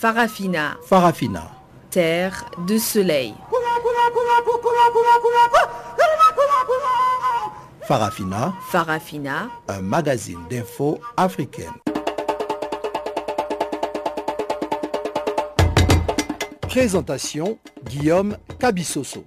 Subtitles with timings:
[0.00, 0.78] Farafina.
[0.82, 1.50] Farafina.
[1.90, 3.34] Terre de soleil.
[7.82, 8.54] Farafina.
[8.70, 9.50] Farafina.
[9.68, 11.74] Un magazine d'infos africaine.
[16.62, 19.26] Présentation Guillaume Cabissoso.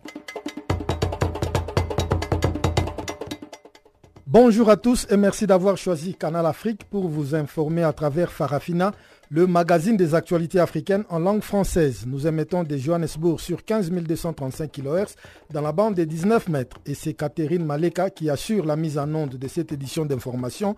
[4.26, 8.92] Bonjour à tous et merci d'avoir choisi Canal Afrique pour vous informer à travers Farafina,
[9.30, 12.06] le magazine des actualités africaines en langue française.
[12.08, 15.16] Nous émettons de Johannesburg sur 15 235 kHz
[15.52, 19.14] dans la bande des 19 mètres et c'est Catherine Maleka qui assure la mise en
[19.14, 20.76] onde de cette édition d'information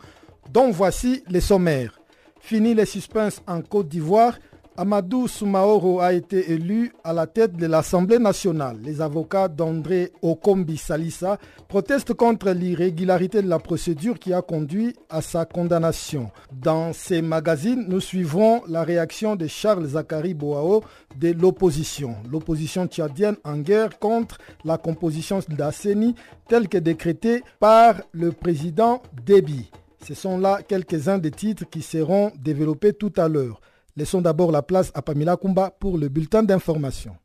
[0.52, 2.00] dont voici les sommaires.
[2.40, 4.38] Fini les suspens en Côte d'Ivoire,
[4.78, 8.78] Amadou Soumaoro a été élu à la tête de l'Assemblée nationale.
[8.84, 11.38] Les avocats d'André Okombi Salissa
[11.70, 16.30] protestent contre l'irrégularité de la procédure qui a conduit à sa condamnation.
[16.52, 20.84] Dans ces magazines, nous suivrons la réaction de Charles Zachary Boao
[21.18, 22.18] de l'opposition.
[22.30, 26.16] L'opposition tchadienne en guerre contre la composition d'Asseni
[26.50, 29.72] telle que décrétée par le président Déby.
[30.06, 33.62] Ce sont là quelques-uns des titres qui seront développés tout à l'heure.
[33.98, 37.16] Laissons d'abord la place à Pamela Kumba pour le bulletin d'information.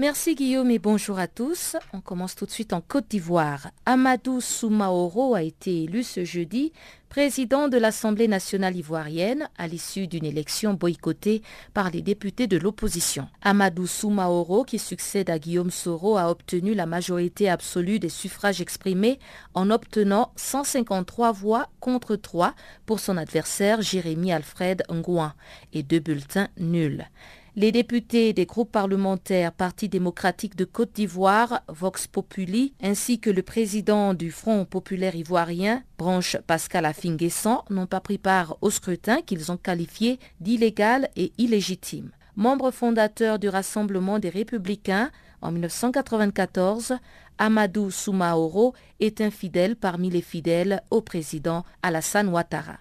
[0.00, 1.76] Merci Guillaume et bonjour à tous.
[1.92, 3.68] On commence tout de suite en Côte d'Ivoire.
[3.84, 6.72] Amadou Soumaoro a été élu ce jeudi
[7.10, 11.42] président de l'Assemblée nationale ivoirienne à l'issue d'une élection boycottée
[11.74, 13.28] par les députés de l'opposition.
[13.42, 19.18] Amadou Soumaoro, qui succède à Guillaume Soro, a obtenu la majorité absolue des suffrages exprimés
[19.52, 22.54] en obtenant 153 voix contre 3
[22.86, 25.34] pour son adversaire Jérémy Alfred Ngouin
[25.74, 27.04] et deux bulletins nuls.
[27.56, 33.42] Les députés des groupes parlementaires Parti démocratique de Côte d'Ivoire, Vox Populi, ainsi que le
[33.42, 39.50] président du Front populaire ivoirien, branche Pascal Afinguessan, n'ont pas pris part au scrutin qu'ils
[39.50, 42.10] ont qualifié d'illégal et illégitime.
[42.36, 45.10] Membre fondateur du Rassemblement des Républicains
[45.42, 46.94] en 1994,
[47.38, 52.78] Amadou Soumaoro est un fidèle parmi les fidèles au président Alassane Ouattara.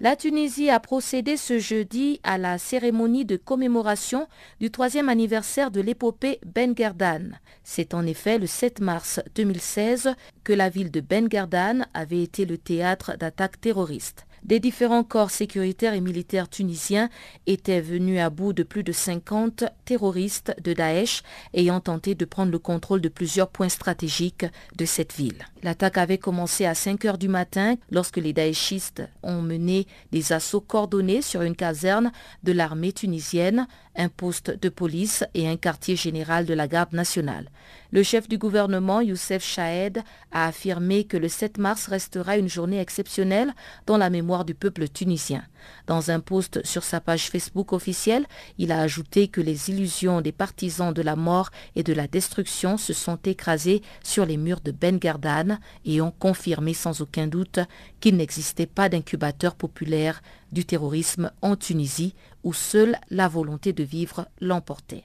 [0.00, 4.28] La Tunisie a procédé ce jeudi à la cérémonie de commémoration
[4.60, 7.36] du troisième anniversaire de l'épopée Ben Gerdan.
[7.64, 10.14] C'est en effet le 7 mars 2016
[10.44, 14.27] que la ville de Ben Gerdan avait été le théâtre d'attaques terroristes.
[14.48, 17.10] Des différents corps sécuritaires et militaires tunisiens
[17.46, 21.22] étaient venus à bout de plus de 50 terroristes de Daesh
[21.52, 25.44] ayant tenté de prendre le contrôle de plusieurs points stratégiques de cette ville.
[25.62, 30.62] L'attaque avait commencé à 5 heures du matin lorsque les Daeshistes ont mené des assauts
[30.62, 32.10] coordonnés sur une caserne
[32.42, 37.50] de l'armée tunisienne, un poste de police et un quartier général de la garde nationale.
[37.90, 42.80] Le chef du gouvernement, Youssef Chahed, a affirmé que le 7 mars restera une journée
[42.80, 43.52] exceptionnelle
[43.86, 45.42] dans la mémoire du peuple tunisien.
[45.86, 48.26] Dans un post sur sa page Facebook officielle,
[48.58, 52.76] il a ajouté que les illusions des partisans de la mort et de la destruction
[52.76, 57.58] se sont écrasées sur les murs de Ben Gardan et ont confirmé sans aucun doute
[58.00, 60.22] qu'il n'existait pas d'incubateur populaire
[60.52, 62.14] du terrorisme en Tunisie
[62.48, 65.04] où seule la volonté de vivre l'emportait.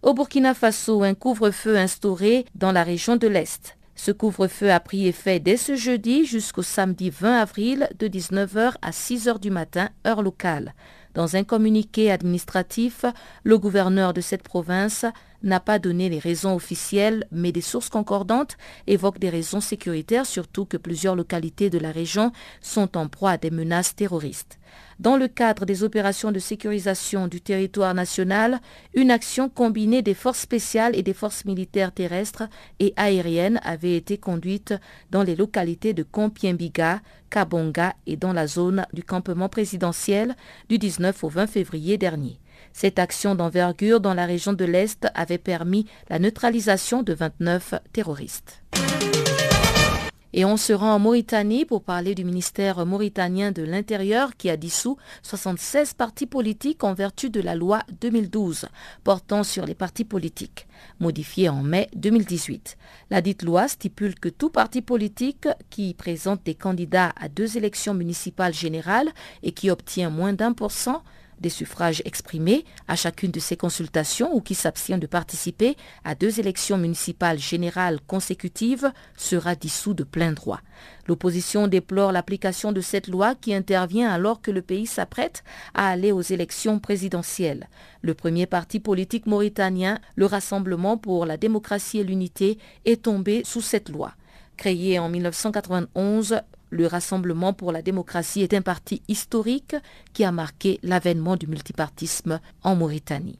[0.00, 3.76] Au Burkina Faso, un couvre-feu instauré dans la région de l'Est.
[3.96, 8.90] Ce couvre-feu a pris effet dès ce jeudi jusqu'au samedi 20 avril de 19h à
[8.92, 10.72] 6h du matin, heure locale.
[11.14, 13.04] Dans un communiqué administratif,
[13.42, 15.04] le gouverneur de cette province
[15.42, 18.56] n'a pas donné les raisons officielles, mais des sources concordantes
[18.86, 23.36] évoquent des raisons sécuritaires, surtout que plusieurs localités de la région sont en proie à
[23.36, 24.58] des menaces terroristes.
[25.02, 28.60] Dans le cadre des opérations de sécurisation du territoire national,
[28.94, 32.44] une action combinée des forces spéciales et des forces militaires terrestres
[32.78, 34.74] et aériennes avait été conduite
[35.10, 40.36] dans les localités de Compiègne-Biga, Kabonga et dans la zone du campement présidentiel
[40.68, 42.38] du 19 au 20 février dernier.
[42.72, 48.62] Cette action d'envergure dans la région de l'Est avait permis la neutralisation de 29 terroristes.
[50.34, 54.56] Et on se rend en Mauritanie pour parler du ministère mauritanien de l'Intérieur qui a
[54.56, 58.66] dissous 76 partis politiques en vertu de la loi 2012
[59.04, 60.66] portant sur les partis politiques,
[61.00, 62.78] modifiée en mai 2018.
[63.10, 67.92] La dite loi stipule que tout parti politique qui présente des candidats à deux élections
[67.92, 69.10] municipales générales
[69.42, 71.02] et qui obtient moins d'un pour cent
[71.42, 76.40] des suffrages exprimés à chacune de ces consultations ou qui s'abstient de participer à deux
[76.40, 80.60] élections municipales générales consécutives sera dissous de plein droit.
[81.06, 85.42] L'opposition déplore l'application de cette loi qui intervient alors que le pays s'apprête
[85.74, 87.68] à aller aux élections présidentielles.
[88.00, 93.60] Le premier parti politique mauritanien, le Rassemblement pour la démocratie et l'unité, est tombé sous
[93.60, 94.14] cette loi.
[94.56, 96.40] Créé en 1991,
[96.72, 99.76] le Rassemblement pour la démocratie est un parti historique
[100.14, 103.38] qui a marqué l'avènement du multipartisme en Mauritanie.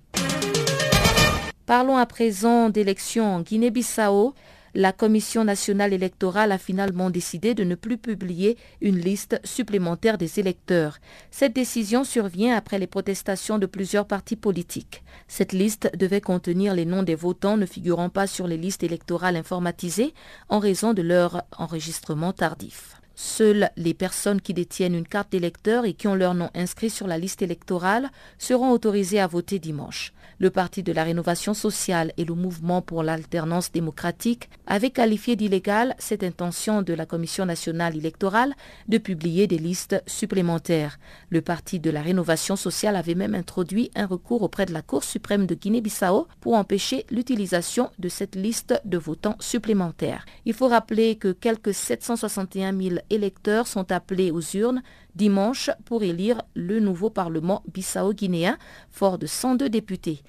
[1.67, 4.35] Parlons à présent d'élections en Guinée-Bissau
[4.75, 10.41] la Commission nationale électorale a finalement décidé de ne plus publier une liste supplémentaire des
[10.41, 10.97] électeurs.
[11.31, 15.03] Cette décision survient après les protestations de plusieurs partis politiques.
[15.29, 19.37] Cette liste devait contenir les noms des votants ne figurant pas sur les listes électorales
[19.37, 20.15] informatisées
[20.49, 23.02] en raison de leur enregistrement tardif.
[23.15, 27.07] Seules les personnes qui détiennent une carte d'électeur et qui ont leur nom inscrit sur
[27.07, 30.13] la liste électorale seront autorisées à voter dimanche.
[30.39, 35.95] Le Parti de la Rénovation sociale et le Mouvement pour l'alternance démocratique avaient qualifié d'illégale
[35.99, 38.55] cette intention de la Commission nationale électorale
[38.89, 40.99] de publier des listes supplémentaires.
[41.31, 45.05] Le Parti de la Rénovation sociale avait même introduit un recours auprès de la Cour
[45.05, 50.25] suprême de Guinée-Bissau pour empêcher l'utilisation de cette liste de votants supplémentaires.
[50.45, 54.83] Il faut rappeler que quelques 761 000 électeurs sont appelés aux urnes
[55.15, 58.57] dimanche pour élire le nouveau Parlement bissau-guinéen,
[58.91, 60.23] fort de 102 députés.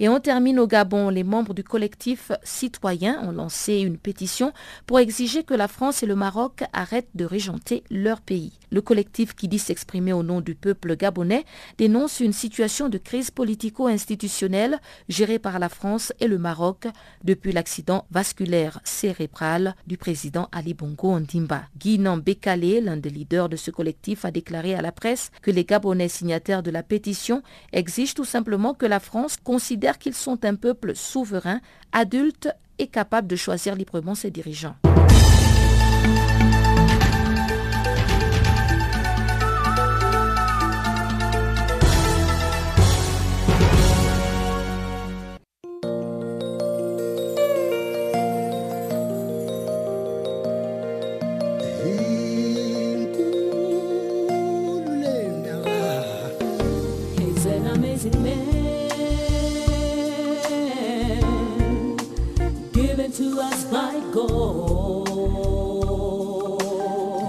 [0.00, 1.08] Et on termine au Gabon.
[1.08, 4.52] Les membres du collectif citoyen ont lancé une pétition
[4.86, 8.52] pour exiger que la France et le Maroc arrêtent de régenter leur pays.
[8.70, 11.44] Le collectif qui dit s'exprimer au nom du peuple gabonais
[11.78, 14.78] dénonce une situation de crise politico-institutionnelle
[15.08, 16.86] gérée par la France et le Maroc
[17.24, 21.62] depuis l'accident vasculaire cérébral du président Ali Bongo Ondimba.
[21.78, 25.64] Guy Bekale, l'un des leaders de ce collectif, a déclaré à la presse que les
[25.64, 27.42] Gabonais signataires de la pétition
[27.72, 31.60] exigent tout simplement que la France considère qu'ils sont un peuple souverain,
[31.92, 32.48] adulte
[32.78, 34.76] et capable de choisir librement ses dirigeants.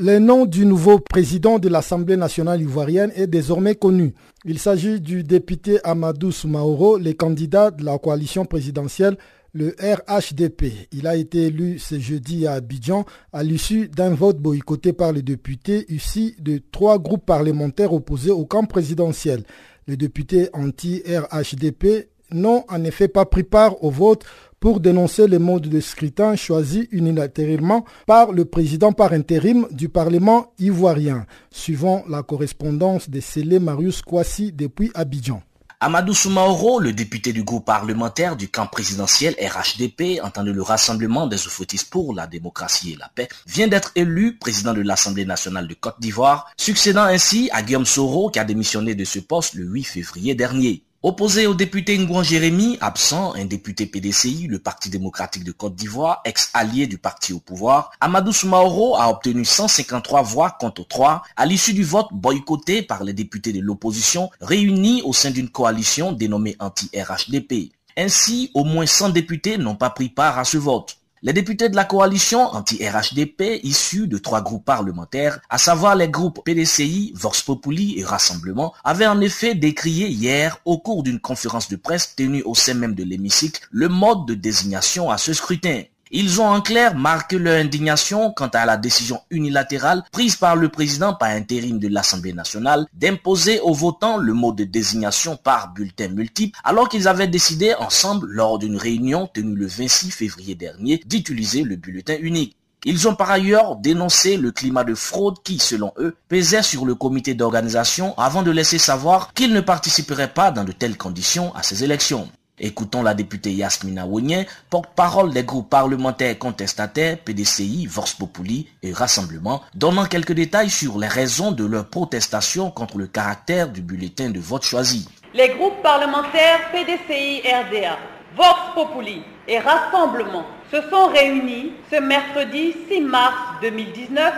[0.00, 4.14] Le nom du nouveau président de l'Assemblée nationale ivoirienne est désormais connu.
[4.44, 9.16] Il s'agit du député Amadou Soumaoro, le candidat de la coalition présidentielle,
[9.52, 10.86] le RHDP.
[10.92, 15.22] Il a été élu ce jeudi à Abidjan à l'issue d'un vote boycotté par les
[15.22, 19.42] députés issus de trois groupes parlementaires opposés au camp présidentiel.
[19.88, 24.24] Les députés anti-RHDP n'ont en effet pas pris part au vote
[24.60, 30.52] pour dénoncer le mode de scrutin choisi unilatéralement par le président par intérim du Parlement
[30.58, 35.42] ivoirien, suivant la correspondance de Célé Marius Kouassi depuis Abidjan.
[35.80, 41.46] Amadou Soumaoro, le député du groupe parlementaire du camp présidentiel RHDP, entendu le Rassemblement des
[41.46, 45.74] Oufoutistes pour la démocratie et la paix, vient d'être élu président de l'Assemblée nationale de
[45.74, 49.84] Côte d'Ivoire, succédant ainsi à Guillaume Soro qui a démissionné de ce poste le 8
[49.84, 50.82] février dernier.
[51.04, 56.20] Opposé au député Ngouan Jérémy, absent, un député PDCI, le Parti démocratique de Côte d'Ivoire,
[56.24, 61.72] ex-allié du parti au pouvoir, Amadou Soumaoro a obtenu 153 voix contre 3 à l'issue
[61.72, 67.70] du vote boycotté par les députés de l'opposition réunis au sein d'une coalition dénommée anti-RHDP.
[67.96, 70.97] Ainsi, au moins 100 députés n'ont pas pris part à ce vote.
[71.20, 76.44] Les députés de la coalition anti-RHDP, issus de trois groupes parlementaires, à savoir les groupes
[76.44, 81.76] PDCI, Vox Populi et Rassemblement, avaient en effet décrié hier, au cours d'une conférence de
[81.76, 85.82] presse tenue au sein même de l'hémicycle, le mode de désignation à ce scrutin.
[86.10, 90.70] Ils ont en clair marqué leur indignation quant à la décision unilatérale prise par le
[90.70, 96.08] président par intérim de l'Assemblée nationale d'imposer aux votants le mode de désignation par bulletin
[96.08, 101.62] multiple alors qu'ils avaient décidé ensemble lors d'une réunion tenue le 26 février dernier d'utiliser
[101.62, 102.56] le bulletin unique.
[102.84, 106.94] Ils ont par ailleurs dénoncé le climat de fraude qui, selon eux, pesait sur le
[106.94, 111.62] comité d'organisation avant de laisser savoir qu'ils ne participeraient pas dans de telles conditions à
[111.62, 112.28] ces élections.
[112.60, 119.62] Écoutons la députée Yasmina Wonien, porte-parole des groupes parlementaires contestataires PDCI, Vox Populi et Rassemblement,
[119.74, 124.40] donnant quelques détails sur les raisons de leur protestation contre le caractère du bulletin de
[124.40, 125.08] vote choisi.
[125.34, 127.96] Les groupes parlementaires PDCI RDA,
[128.36, 134.34] Vox Populi et Rassemblement se sont réunis ce mercredi 6 mars 2019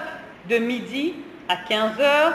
[0.50, 1.14] de midi
[1.48, 2.32] à 15h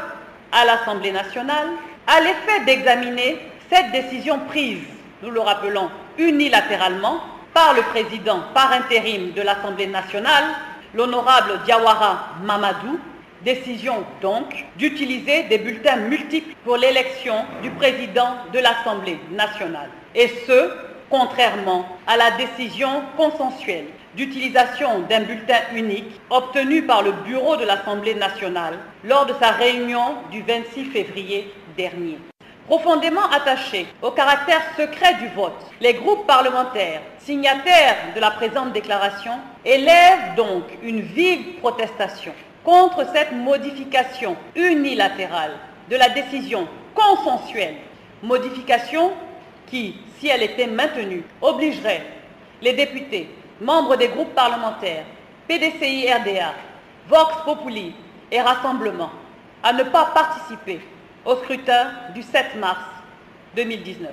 [0.52, 1.68] à l'Assemblée nationale
[2.08, 3.38] à l'effet d'examiner
[3.70, 4.80] cette décision prise
[5.26, 7.20] nous le rappelons, unilatéralement
[7.54, 10.44] par le président par intérim de l'Assemblée nationale,
[10.94, 13.00] l'honorable Diawara Mamadou,
[13.44, 19.90] décision donc d'utiliser des bulletins multiples pour l'élection du président de l'Assemblée nationale.
[20.14, 20.70] Et ce,
[21.10, 28.16] contrairement à la décision consensuelle d'utilisation d'un bulletin unique obtenu par le bureau de l'Assemblée
[28.16, 32.18] nationale lors de sa réunion du 26 février dernier.
[32.68, 39.34] Profondément attachés au caractère secret du vote, les groupes parlementaires signataires de la présente déclaration
[39.64, 45.52] élèvent donc une vive protestation contre cette modification unilatérale
[45.92, 47.76] de la décision consensuelle,
[48.24, 49.12] modification
[49.68, 52.02] qui, si elle était maintenue, obligerait
[52.64, 53.30] les députés,
[53.62, 55.06] membres des groupes parlementaires,
[55.48, 56.54] PDCI RDA,
[57.08, 57.94] Vox Populi
[58.32, 59.12] et Rassemblement
[59.62, 60.80] à ne pas participer
[61.26, 62.80] au scrutin du 7 mars
[63.56, 64.12] 2019.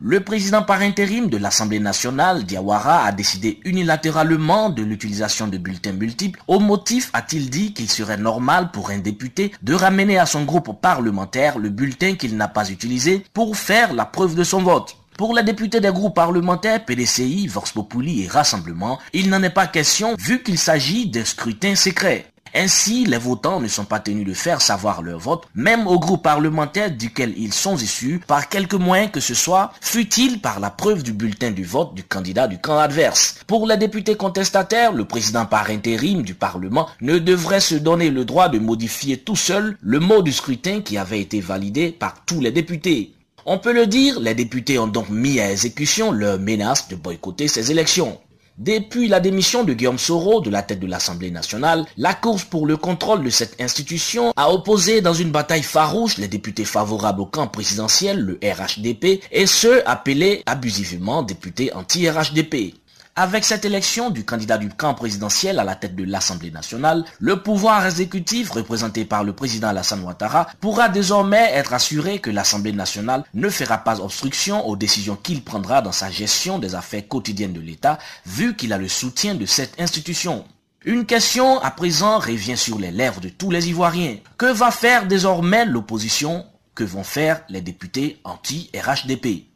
[0.00, 5.92] Le président par intérim de l'Assemblée nationale, Diawara, a décidé unilatéralement de l'utilisation de bulletins
[5.92, 6.40] multiples.
[6.48, 10.80] Au motif, a-t-il dit, qu'il serait normal pour un député de ramener à son groupe
[10.80, 14.96] parlementaire le bulletin qu'il n'a pas utilisé pour faire la preuve de son vote.
[15.16, 19.68] Pour les députés des groupes parlementaires PDCI, Vox Populi et Rassemblement, il n'en est pas
[19.68, 22.33] question vu qu'il s'agit d'un scrutin secret.
[22.56, 26.22] Ainsi, les votants ne sont pas tenus de faire savoir leur vote, même au groupe
[26.22, 31.02] parlementaire duquel ils sont issus, par quelque moyen que ce soit, fut-il par la preuve
[31.02, 33.40] du bulletin du vote du candidat du camp adverse.
[33.48, 38.24] Pour les députés contestataires, le président par intérim du Parlement ne devrait se donner le
[38.24, 42.40] droit de modifier tout seul le mot du scrutin qui avait été validé par tous
[42.40, 43.14] les députés.
[43.46, 47.48] On peut le dire, les députés ont donc mis à exécution leur menace de boycotter
[47.48, 48.18] ces élections.
[48.58, 52.66] Depuis la démission de Guillaume Soro de la tête de l'Assemblée nationale, la course pour
[52.68, 57.26] le contrôle de cette institution a opposé dans une bataille farouche les députés favorables au
[57.26, 62.74] camp présidentiel, le RHDP, et ceux appelés abusivement députés anti-RHDP.
[63.16, 67.40] Avec cette élection du candidat du camp présidentiel à la tête de l'Assemblée nationale, le
[67.40, 73.22] pouvoir exécutif représenté par le président Alassane Ouattara pourra désormais être assuré que l'Assemblée nationale
[73.32, 77.60] ne fera pas obstruction aux décisions qu'il prendra dans sa gestion des affaires quotidiennes de
[77.60, 80.44] l'État, vu qu'il a le soutien de cette institution.
[80.84, 84.16] Une question à présent revient sur les lèvres de tous les Ivoiriens.
[84.38, 86.44] Que va faire désormais l'opposition?
[86.74, 89.46] Que vont faire les députés anti-RHDP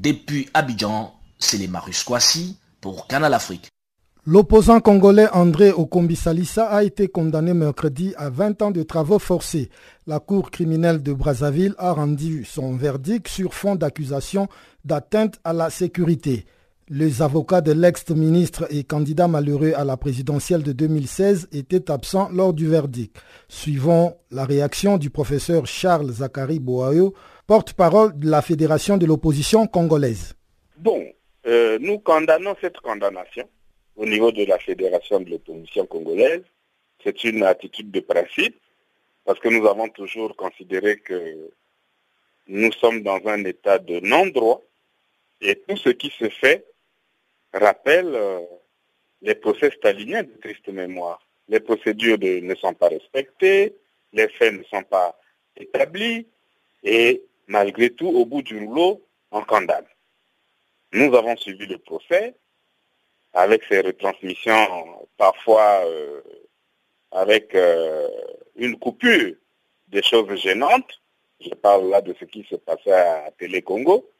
[0.00, 3.68] Depuis Abidjan, c'est les Marus Kwasi, pour Canal Afrique.
[4.30, 9.70] L'opposant congolais André Okombi Salissa a été condamné mercredi à 20 ans de travaux forcés.
[10.06, 14.46] La Cour criminelle de Brazzaville a rendu son verdict sur fond d'accusation
[14.84, 16.44] d'atteinte à la sécurité.
[16.90, 22.52] Les avocats de l'ex-ministre et candidat malheureux à la présidentielle de 2016 étaient absents lors
[22.52, 23.16] du verdict.
[23.48, 27.14] Suivons la réaction du professeur Charles Zachary Boayo,
[27.46, 30.34] porte-parole de la Fédération de l'opposition congolaise.
[30.78, 31.02] Bon,
[31.46, 33.48] euh, nous condamnons cette condamnation
[33.96, 36.42] au niveau de la Fédération de l'opposition congolaise.
[37.02, 38.58] C'est une attitude de principe
[39.24, 41.50] parce que nous avons toujours considéré que
[42.46, 44.62] nous sommes dans un état de non-droit
[45.40, 46.64] et tout ce qui se fait
[47.52, 48.40] rappelle euh,
[49.22, 51.20] les procès staliniens de triste mémoire.
[51.48, 53.74] Les procédures ne sont pas respectées,
[54.12, 55.18] les faits ne sont pas
[55.56, 56.26] établis
[56.82, 59.86] et malgré tout, au bout du rouleau, on condamne.
[60.92, 62.34] Nous avons suivi le procès
[63.34, 66.22] avec ces retransmissions parfois euh,
[67.12, 68.08] avec euh,
[68.56, 69.34] une coupure
[69.88, 71.00] des choses gênantes.
[71.40, 74.10] Je parle là de ce qui se passait à Télé Congo.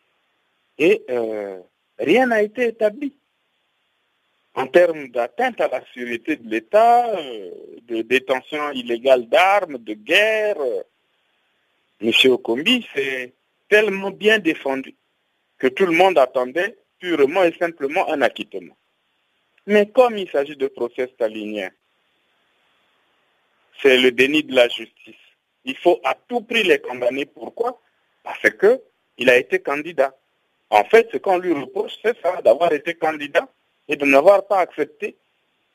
[0.78, 1.58] Et euh,
[1.98, 3.14] rien n'a été établi.
[4.54, 7.12] En termes d'atteinte à la sécurité de l'État,
[7.82, 10.56] de détention illégale d'armes, de guerre,
[12.00, 12.12] M.
[12.26, 13.32] Okombi s'est
[13.68, 14.94] tellement bien défendu
[15.58, 18.76] que tout le monde attendait purement et simplement un acquittement.
[19.66, 21.70] Mais comme il s'agit de procès staliniens,
[23.82, 25.14] c'est le déni de la justice.
[25.64, 27.26] Il faut à tout prix les condamner.
[27.26, 27.80] Pourquoi?
[28.22, 30.16] Parce qu'il a été candidat.
[30.70, 33.48] En fait, ce qu'on lui reproche, c'est ça, d'avoir été candidat
[33.88, 35.16] et de n'avoir pas accepté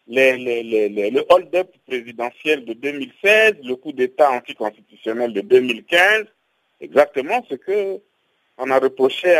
[0.07, 6.25] le hold-up présidentiel de 2016, le coup d'État anticonstitutionnel de 2015,
[6.81, 8.01] exactement ce que
[8.63, 9.37] on a reproché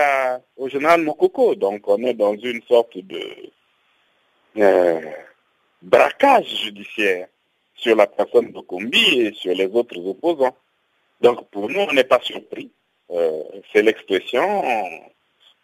[0.58, 1.56] au général Mokoko.
[1.56, 3.24] Donc on est dans une sorte de
[4.58, 5.02] euh,
[5.82, 7.28] braquage judiciaire
[7.76, 10.56] sur la personne de Kombi et sur les autres opposants.
[11.22, 12.70] Donc pour nous, on n'est pas surpris.
[13.12, 14.64] Euh, c'est l'expression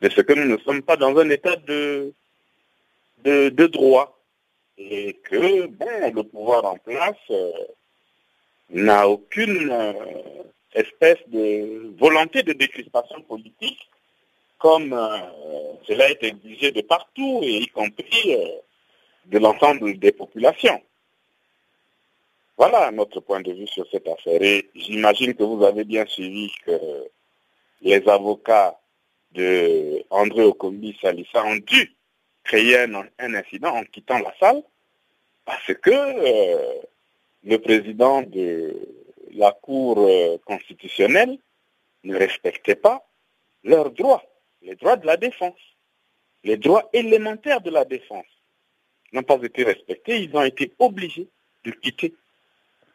[0.02, 2.14] de ce que nous ne sommes pas dans un état de,
[3.24, 4.16] de, droit.
[4.78, 7.52] Et que, bon, le pouvoir en place euh,
[8.70, 9.74] n'a aucune
[10.74, 13.90] espèce de volonté de décrispation politique,
[14.58, 14.90] comme
[15.88, 18.36] cela est exigé de partout, et y compris
[19.26, 20.82] de l'ensemble des populations.
[22.58, 24.42] Voilà notre point de vue sur cette affaire.
[24.42, 26.78] Et j'imagine que vous avez bien suivi que
[27.82, 28.78] les avocats
[29.32, 31.96] de André Okombi Salissa ont dû
[32.44, 34.62] créer un, incident en quittant la salle
[35.46, 36.82] parce que euh,
[37.46, 38.76] le président de
[39.40, 41.38] la Cour euh, constitutionnelle
[42.04, 43.08] ne respectait pas
[43.64, 44.24] leurs droits,
[44.62, 45.62] les droits de la défense,
[46.44, 48.32] les droits élémentaires de la défense
[49.14, 51.30] n'ont pas été respectés, ils ont été obligés
[51.64, 52.14] de quitter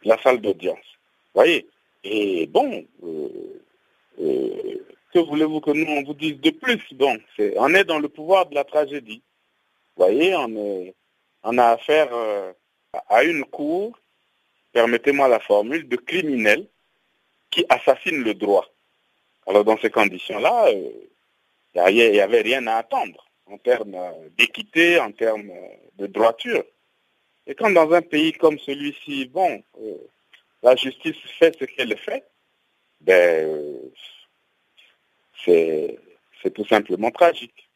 [0.03, 0.87] la salle d'audience.
[1.35, 1.67] Voyez
[2.05, 3.63] Et bon, euh,
[4.21, 6.83] euh, que voulez-vous que nous on vous dise de plus?
[6.93, 7.23] Donc,
[7.57, 9.23] on est dans le pouvoir de la tragédie.
[9.97, 12.11] Voyez, on, a affaire
[13.09, 13.99] à une cour,
[14.75, 16.66] permettez-moi la formule, de criminels
[17.50, 18.66] qui assassinent le droit.
[19.47, 23.97] Alors dans ces conditions-là, il n'y avait rien à attendre en termes
[24.37, 25.50] d'équité, en termes
[25.97, 26.64] de droiture.
[27.47, 29.95] Et quand dans un pays comme celui-ci, bon, euh,
[30.62, 32.25] la justice fait ce qu'elle fait,
[33.00, 33.81] ben,
[35.45, 35.99] c'est
[36.54, 37.69] tout simplement tragique.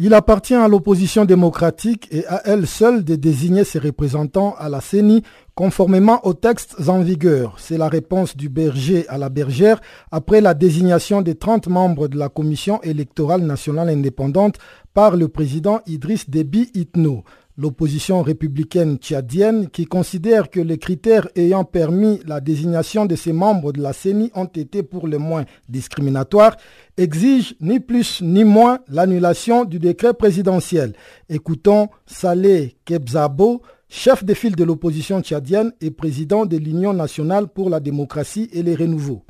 [0.00, 4.80] Il appartient à l'opposition démocratique et à elle seule de désigner ses représentants à la
[4.80, 5.24] CENI
[5.56, 7.56] conformément aux textes en vigueur.
[7.58, 9.80] C'est la réponse du berger à la bergère
[10.12, 14.58] après la désignation des 30 membres de la Commission électorale nationale indépendante
[14.94, 17.24] par le président Idriss Déby Itno
[17.58, 23.72] l'opposition républicaine tchadienne qui considère que les critères ayant permis la désignation de ses membres
[23.72, 26.56] de la CENI ont été pour le moins discriminatoires,
[26.96, 30.92] exige ni plus ni moins l'annulation du décret présidentiel.
[31.28, 37.70] Écoutons Saleh Kebzabo, chef de file de l'opposition tchadienne et président de l'Union nationale pour
[37.70, 39.24] la démocratie et les renouveaux.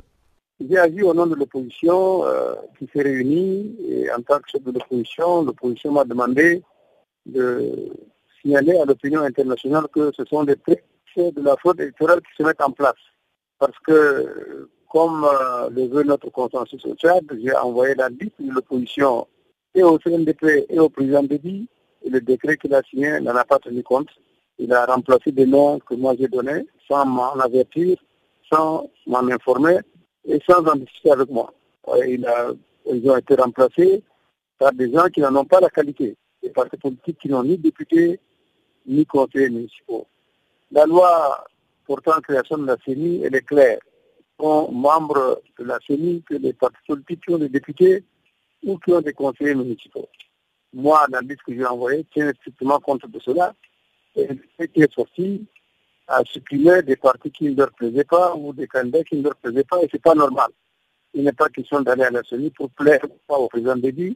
[0.59, 4.61] J'ai agi au nom de l'opposition euh, qui s'est réunie et en tant que chef
[4.61, 6.61] de l'opposition, l'opposition m'a demandé
[7.25, 7.89] de
[8.41, 10.83] signaler à l'opinion internationale que ce sont des faits
[11.17, 12.93] de la fraude électorale qui se mettent en place.
[13.57, 18.51] Parce que, comme euh, le veut notre consensus au Tchad, j'ai envoyé la liste de
[18.51, 19.27] l'opposition
[19.75, 21.67] et au CNDP et au président Déby,
[22.03, 24.09] et le décret qu'il a signé n'en a pas tenu compte.
[24.57, 27.97] Il a remplacé des noms que moi j'ai donnés, sans m'en avertir,
[28.51, 29.79] sans m'en informer
[30.25, 31.53] et sans en discuter avec moi.
[32.03, 34.03] ils ont été remplacés
[34.57, 36.15] par des gens qui n'en ont pas la qualité.
[36.41, 38.19] Des partis politiques qui n'ont ni député,
[38.85, 40.07] ni conseillers municipaux.
[40.71, 41.45] La loi
[41.85, 43.79] portant création de la CENI, elle est claire.
[44.39, 48.03] Sont membres de la CENI que les partis politiques qui ont des députés
[48.63, 50.07] ou qui ont des conseillers municipaux.
[50.73, 53.53] Moi, la liste que j'ai envoyée tient strictement compte de cela.
[54.15, 54.27] Et
[54.59, 55.45] ce qui est sorti
[56.07, 59.35] a supprimé des partis qui ne leur plaisaient pas ou des candidats qui ne leur
[59.35, 60.49] plaisaient pas et ce n'est pas normal.
[61.13, 64.15] Il n'est pas question d'aller à la CENI pour plaire pas au président Déby,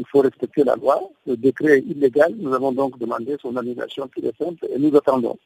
[0.00, 1.00] il faut respecter la loi.
[1.26, 2.34] Le décret est illégal.
[2.36, 5.36] Nous avons donc demandé son annulation plus simple et nous attendons.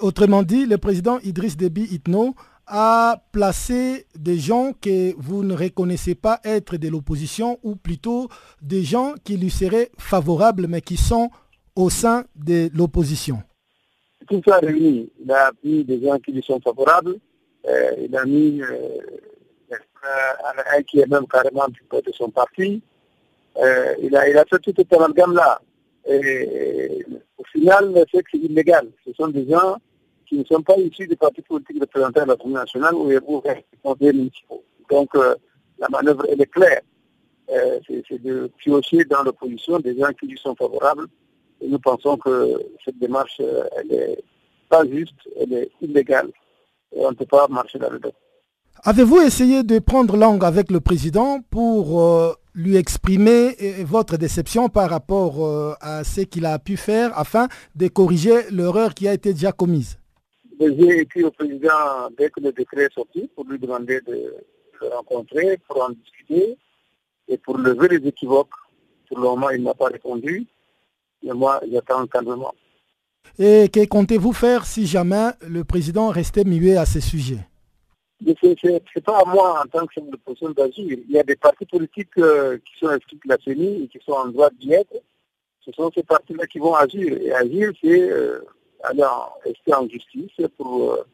[0.00, 2.34] Autrement dit, le président Idriss Déby Itno
[2.66, 8.28] a placé des gens que vous ne reconnaissez pas être de l'opposition ou plutôt
[8.62, 11.30] des gens qui lui seraient favorables mais qui sont
[11.74, 13.42] au sein de l'opposition.
[14.28, 15.10] Tout ça réuni.
[15.24, 17.16] Il a mis des gens qui lui sont favorables.
[17.66, 18.98] Euh, il a mis euh,
[20.76, 22.82] un qui est même carrément du côté de son parti.
[23.58, 25.60] Euh, il, a, fait tout cet amalgame-là.
[26.06, 28.88] Au final, c'est illégal.
[29.04, 29.76] Ce sont des gens
[30.26, 34.62] qui ne sont pas issus des partis politiques représentés à l'Assemblée nationale ou des municipaux.
[34.90, 35.34] Donc, euh,
[35.78, 36.80] la manœuvre, elle est claire.
[37.50, 41.06] Euh, c'est de piocher dans l'opposition des gens qui lui sont favorables.
[41.60, 44.18] Et nous pensons que cette démarche, elle n'est
[44.68, 46.30] pas juste, elle est illégale.
[46.94, 48.12] Et on ne peut pas marcher là-dedans.
[48.84, 52.00] Avez-vous essayé de prendre langue avec le président pour
[52.58, 57.46] lui exprimer euh, votre déception par rapport euh, à ce qu'il a pu faire afin
[57.76, 59.96] de corriger l'erreur qui a été déjà commise
[60.60, 64.34] J'ai écrit au président dès que le décret est sorti pour lui demander de
[64.80, 66.58] le rencontrer, pour en discuter
[67.28, 68.58] et pour lever les équivoques.
[69.08, 70.44] Pour le moment, il n'a pas répondu,
[71.22, 72.54] mais moi, j'attends calmement.
[73.38, 77.47] Et que comptez-vous faire si jamais le président restait muet à ce sujet?
[78.20, 80.98] N'est pas à moi en tant que position d'agir.
[81.08, 83.98] Il y a des partis politiques euh, qui sont inscrits de la CENI et qui
[84.04, 84.96] sont en droit d'y être.
[85.60, 87.16] Ce sont ces partis-là qui vont agir.
[87.20, 88.40] Et agir, c'est euh,
[88.82, 91.04] aller en, rester en justice pour, euh,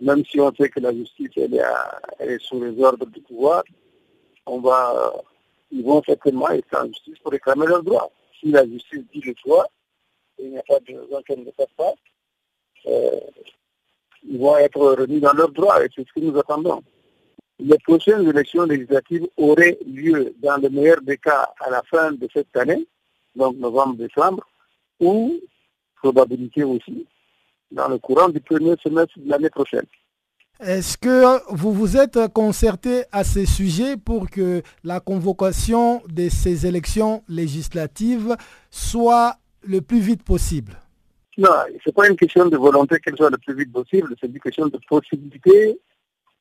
[0.00, 3.62] même si on sait que la justice elle est, sous les ordres du pouvoir,
[4.46, 5.14] on va,
[5.70, 8.10] ils vont certainement être en justice pour réclamer leurs droits.
[8.38, 9.66] Si la justice dit le choix,
[10.38, 11.92] il n'y a pas de raison qu'elle ne le fasse pas,
[14.28, 16.82] ils vont être remis dans leurs droits et c'est ce que nous attendons.
[17.58, 22.28] Les prochaines élections législatives auraient lieu, dans le meilleur des cas, à la fin de
[22.32, 22.86] cette année,
[23.36, 24.46] donc novembre-décembre,
[24.98, 25.38] ou
[25.96, 27.06] probabilité aussi,
[27.70, 29.84] dans le courant du premier semestre de l'année prochaine.
[30.58, 36.66] Est-ce que vous vous êtes concerté à ce sujet pour que la convocation de ces
[36.66, 38.36] élections législatives
[38.70, 40.72] soit le plus vite possible?
[41.40, 41.48] Non,
[41.82, 44.38] ce n'est pas une question de volonté qu'elle soit le plus vite possible, c'est une
[44.38, 45.80] question de possibilité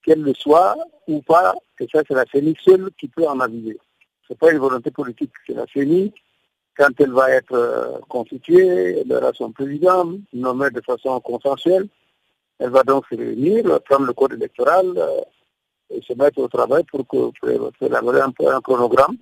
[0.04, 0.76] qu'elle le soit
[1.08, 3.78] ou pas, et ça c'est la CENI seule qui peut en aviser.
[4.28, 6.12] Ce n'est pas une volonté politique, c'est la CENI
[6.78, 11.88] quand elle va être euh, constituée, elle aura son président, nommé de façon consensuelle.
[12.60, 15.22] Elle va donc se réunir, prendre le code électoral euh,
[15.92, 17.32] et se mettre au travail pour, que,
[17.86, 19.16] élaborer un, un, chronogramme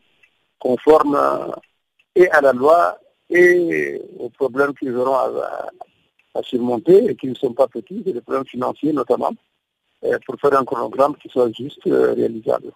[0.57, 1.51] conforme euh,
[2.15, 2.97] et à la loi
[3.29, 5.69] et aux problèmes qu'ils auront à,
[6.43, 9.31] surmonter et qui ne sont pas petits, les problèmes financiers notamment,
[10.25, 12.71] pour faire un chronogramme qui soit juste réalisable.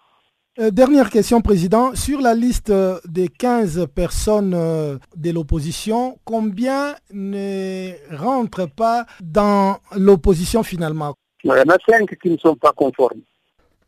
[0.59, 1.95] Euh, dernière question, Président.
[1.95, 9.77] Sur la liste euh, des 15 personnes euh, de l'opposition, combien ne rentrent pas dans
[9.95, 11.13] l'opposition finalement?
[11.45, 13.21] Il y en a 5 qui ne sont pas conformes.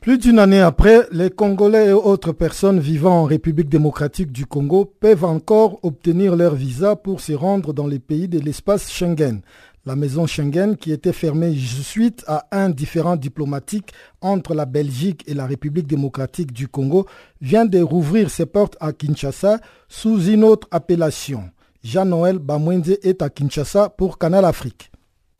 [0.04, 4.84] Plus d'une année après, les Congolais et autres personnes vivant en République démocratique du Congo
[4.84, 9.39] peuvent encore obtenir leur visa pour se rendre dans les pays de l'espace Schengen.
[9.86, 15.34] La maison Schengen, qui était fermée suite à un différend diplomatique entre la Belgique et
[15.34, 17.06] la République démocratique du Congo,
[17.39, 21.46] vient de rouvrir ses portes à Kinshasa sous une autre appellation.
[21.82, 24.92] Jean-Noël Bamwende est à Kinshasa pour Canal Afrique.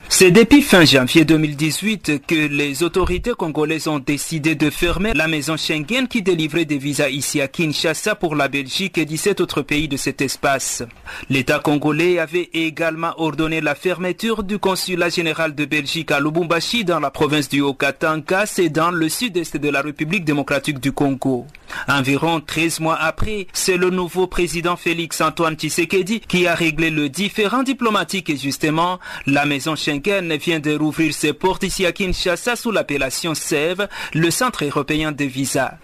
[0.10, 5.58] C'est depuis fin janvier 2018 que les autorités congolaises ont décidé de fermer la maison
[5.58, 9.88] Schengen qui délivrait des visas ici à Kinshasa pour la Belgique et 17 autres pays
[9.88, 10.84] de cet espace.
[11.30, 17.00] L'État congolais avait également ordonné la fermeture du consulat général de Belgique à Lubumbashi dans
[17.00, 21.48] la province du Haut-Katanga, c'est dans le sud-est de la République démocratique du Congo.
[21.88, 27.10] Environ 13 mois après, c'est le nouveau président Félix Antoine Tshisekedi qui a réglé le
[27.10, 32.56] différend diplomatique et justement, la maison Schengen vient de rouvrir ses portes ici à Kinshasa
[32.56, 35.78] sous l'appellation SEV, le Centre européen des visas.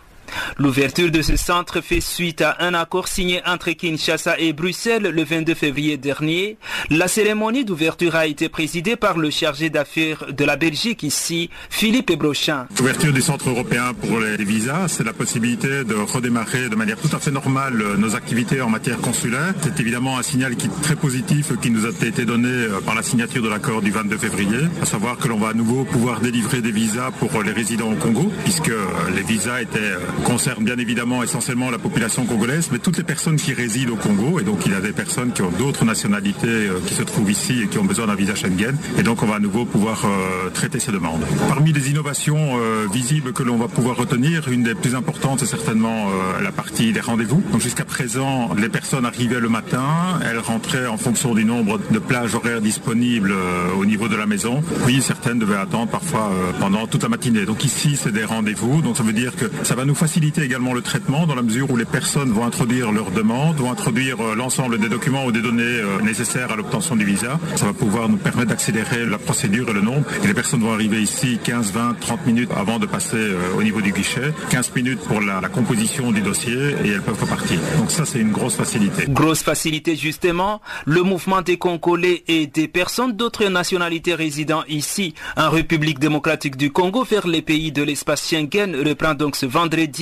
[0.57, 5.23] L'ouverture de ce centre fait suite à un accord signé entre Kinshasa et Bruxelles le
[5.23, 6.57] 22 février dernier.
[6.89, 12.09] La cérémonie d'ouverture a été présidée par le chargé d'affaires de la Belgique ici, Philippe
[12.09, 12.67] Ebrochin.
[12.77, 17.15] L'ouverture du centre européen pour les visas, c'est la possibilité de redémarrer de manière tout
[17.15, 19.53] à fait normale nos activités en matière consulaire.
[19.61, 22.95] C'est évidemment un signal qui est très positif qui nous a été donné euh, par
[22.95, 26.19] la signature de l'accord du 22 février, à savoir que l'on va à nouveau pouvoir
[26.19, 30.63] délivrer des visas pour les résidents au Congo, puisque euh, les visas étaient euh, concerne
[30.63, 34.39] bien évidemment essentiellement la population congolaise, mais toutes les personnes qui résident au Congo.
[34.39, 37.31] Et donc il y a des personnes qui ont d'autres nationalités euh, qui se trouvent
[37.31, 38.75] ici et qui ont besoin d'un visa Schengen.
[38.97, 41.25] Et donc on va à nouveau pouvoir euh, traiter ces demandes.
[41.47, 45.45] Parmi les innovations euh, visibles que l'on va pouvoir retenir, une des plus importantes, c'est
[45.45, 46.07] certainement
[46.41, 47.41] la partie des rendez-vous.
[47.51, 51.99] Donc jusqu'à présent, les personnes arrivaient le matin, elles rentraient en fonction du nombre de
[51.99, 53.33] plages horaires disponibles
[53.77, 54.63] au niveau de la maison.
[54.85, 57.45] Oui, certaines devaient attendre parfois pendant toute la matinée.
[57.45, 58.81] Donc ici, c'est des rendez-vous.
[58.81, 61.43] Donc ça veut dire que ça va nous faciliter faciliter également le traitement dans la
[61.43, 65.31] mesure où les personnes vont introduire leurs demandes, vont introduire euh, l'ensemble des documents ou
[65.31, 67.39] des données euh, nécessaires à l'obtention du visa.
[67.55, 70.07] Ça va pouvoir nous permettre d'accélérer la procédure et le nombre.
[70.23, 73.61] Et les personnes vont arriver ici 15, 20, 30 minutes avant de passer euh, au
[73.61, 77.59] niveau du guichet, 15 minutes pour la, la composition du dossier et elles peuvent repartir.
[77.77, 79.05] Donc ça, c'est une grosse facilité.
[79.09, 85.51] Grosse facilité justement, le mouvement des Congolais et des personnes d'autres nationalités résidant ici en
[85.51, 89.98] République démocratique du Congo vers les pays de l'espace Schengen reprend donc ce vendredi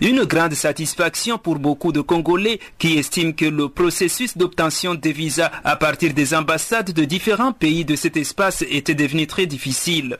[0.00, 5.50] une grande satisfaction pour beaucoup de Congolais qui estiment que le processus d'obtention des visas
[5.64, 10.18] à partir des ambassades de différents pays de cet espace était devenu très difficile.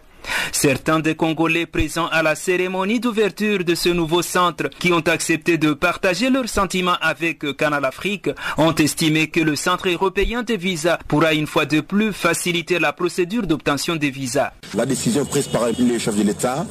[0.52, 5.58] Certains des Congolais présents à la cérémonie d'ouverture de ce nouveau centre qui ont accepté
[5.58, 10.98] de partager leurs sentiments avec Canal Afrique ont estimé que le centre européen des visas
[11.08, 14.52] pourra une fois de plus faciliter la procédure d'obtention des visas.
[14.74, 16.66] La décision prise par le chef de l'État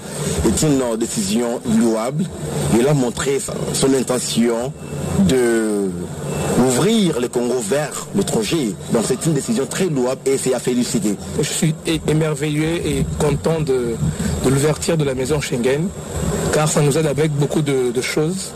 [0.46, 2.26] est une décision louable.
[2.78, 3.40] Il a montré
[3.74, 4.74] son intention
[5.28, 5.90] de
[6.66, 8.74] d'ouvrir le Congo vers l'étranger.
[8.92, 11.16] Donc c'est une décision très louable et c'est à féliciter.
[11.38, 11.76] Je suis
[12.08, 13.96] émerveillé et content de,
[14.46, 15.88] l'ouverture de la maison Schengen,
[16.54, 18.54] car ça nous aide avec beaucoup de, de choses.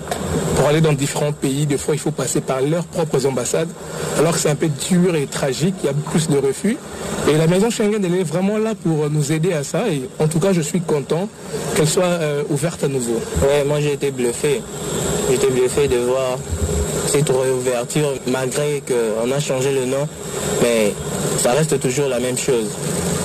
[0.55, 3.69] Pour aller dans différents pays, des fois il faut passer par leurs propres ambassades,
[4.17, 6.77] alors que c'est un peu dur et tragique, il y a plus de refus.
[7.27, 9.87] Et la maison Schengen, elle est vraiment là pour nous aider à ça.
[9.87, 11.29] Et en tout cas, je suis content
[11.75, 13.19] qu'elle soit euh, ouverte à nouveau.
[13.43, 14.61] Ouais, moi j'ai été bluffé.
[15.27, 16.37] J'ai été bluffé de voir
[17.09, 20.07] cette réouverture, malgré qu'on a changé le nom,
[20.61, 20.93] mais
[21.39, 22.69] ça reste toujours la même chose.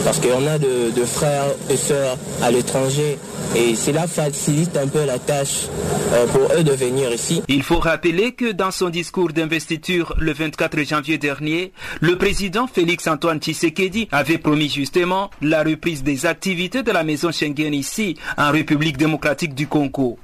[0.04, 3.18] Parce qu'on a de, frères et sœurs à l'étranger
[3.54, 5.66] et cela facilite un peu la tâche
[6.12, 7.42] euh, pour eux de venir ici.
[7.48, 13.06] Il faut rappeler que dans son discours d'investiture le 24 janvier dernier, le président Félix
[13.06, 18.50] Antoine Tshisekedi avait promis justement la reprise des activités de la maison Schengen ici, en
[18.50, 20.18] République démocratique du Congo.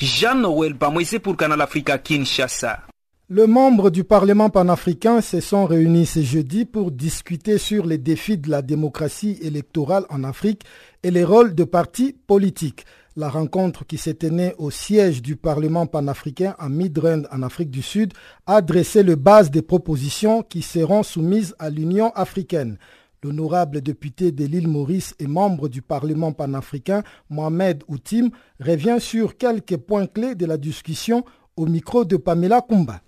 [0.00, 2.91] Jean-Noël Bamoise pour Canal Africa Kinshasa.
[3.34, 8.36] Le membre du Parlement panafricain se sont réunis ce jeudi pour discuter sur les défis
[8.36, 10.64] de la démocratie électorale en Afrique
[11.02, 12.84] et les rôles de partis politiques.
[13.16, 17.80] La rencontre qui s'est tenue au siège du Parlement panafricain à Midrand en Afrique du
[17.80, 18.12] Sud
[18.44, 22.76] a dressé le base des propositions qui seront soumises à l'Union africaine.
[23.22, 28.28] L'honorable député de l'île Maurice et membre du Parlement panafricain, Mohamed Outim,
[28.60, 31.24] revient sur quelques points clés de la discussion
[31.56, 33.00] au micro de Pamela Kumba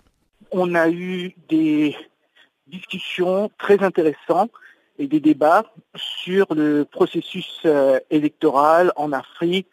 [0.54, 1.96] on a eu des
[2.68, 4.52] discussions très intéressantes
[5.00, 5.64] et des débats
[5.96, 9.66] sur le processus euh, électoral en Afrique.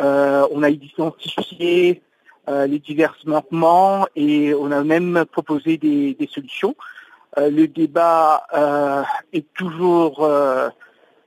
[0.00, 2.02] Euh, on a identifié
[2.48, 6.74] euh, les divers manquements et on a même proposé des, solutions.
[7.36, 8.42] le débat
[9.32, 10.28] est toujours,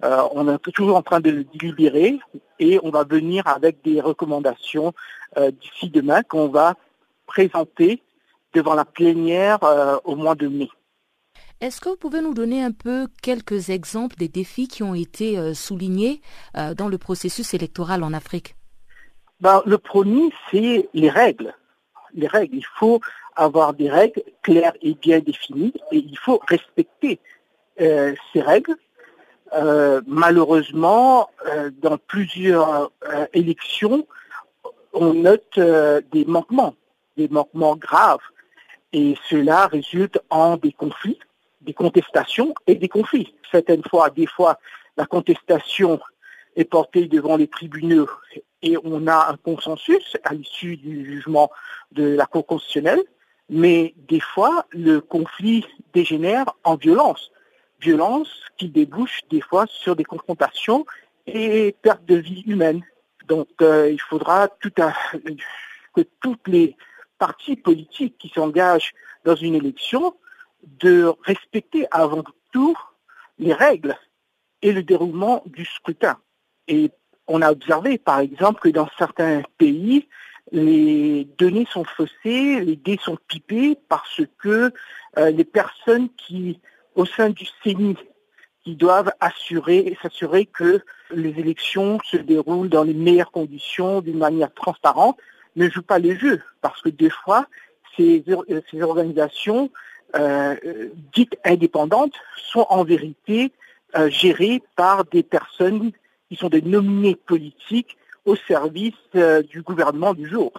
[0.04, 2.20] on est toujours en train de le délibérer
[2.60, 4.94] et on va venir avec des recommandations
[5.62, 6.76] d'ici demain qu'on va
[7.26, 8.02] présenter
[8.54, 10.70] devant la plénière euh, au mois de mai.
[11.60, 15.38] Est-ce que vous pouvez nous donner un peu quelques exemples des défis qui ont été
[15.38, 16.22] euh, soulignés
[16.56, 18.56] euh, dans le processus électoral en Afrique?
[19.40, 21.54] Ben, Le premier, c'est les règles.
[22.14, 22.58] Les règles.
[22.58, 23.02] Il faut
[23.36, 27.20] avoir des règles claires et bien définies et il faut respecter
[27.78, 28.76] ces règles.
[30.08, 31.30] malheureusement,
[31.84, 32.92] dans plusieurs
[33.34, 34.08] élections,
[34.94, 36.74] on note des manquements,
[37.16, 38.28] des manquements graves
[38.94, 41.20] et cela résulte en des conflits,
[41.62, 43.34] des contestations et des conflits.
[43.52, 44.60] Certaines fois, des fois,
[44.96, 46.00] la contestation
[46.56, 48.10] est portée devant les tribunaux
[48.62, 51.52] et on a un consensus à l'issue du jugement
[51.92, 53.04] de la Cour constitutionnelle,
[53.50, 57.32] mais des fois, le conflit dégénère en violence.
[57.80, 60.86] Violence qui débouche des fois sur des confrontations
[61.28, 62.84] et perte de vie humaine.
[63.28, 64.72] Donc euh, il faudra tout
[65.94, 66.76] que toutes les
[67.18, 68.94] partis politiques qui s'engagent
[69.26, 70.16] dans une élection
[70.64, 72.78] de respecter avant tout
[73.40, 73.96] les règles
[74.62, 76.18] et le déroulement du scrutin.
[76.68, 76.92] Et
[77.28, 80.08] on a observé, par exemple, que dans certains pays,
[80.52, 84.72] les données sont faussées, les dés sont pipés parce que
[85.18, 86.60] euh, les personnes qui,
[86.96, 87.98] au sein du CENI,
[88.64, 94.54] qui doivent assurer, s'assurer que les élections se déroulent dans les meilleures conditions, d'une manière
[94.54, 95.18] transparente,
[95.58, 97.48] ne jouent pas les jeux, parce que des fois,
[97.96, 98.24] ces,
[98.72, 99.70] ces organisations
[100.16, 100.56] euh,
[101.14, 102.14] dites indépendantes
[102.52, 103.52] sont en vérité
[103.98, 105.92] euh, gérées par des personnes
[106.30, 110.52] qui sont des nominés politiques au service euh, du gouvernement du jour.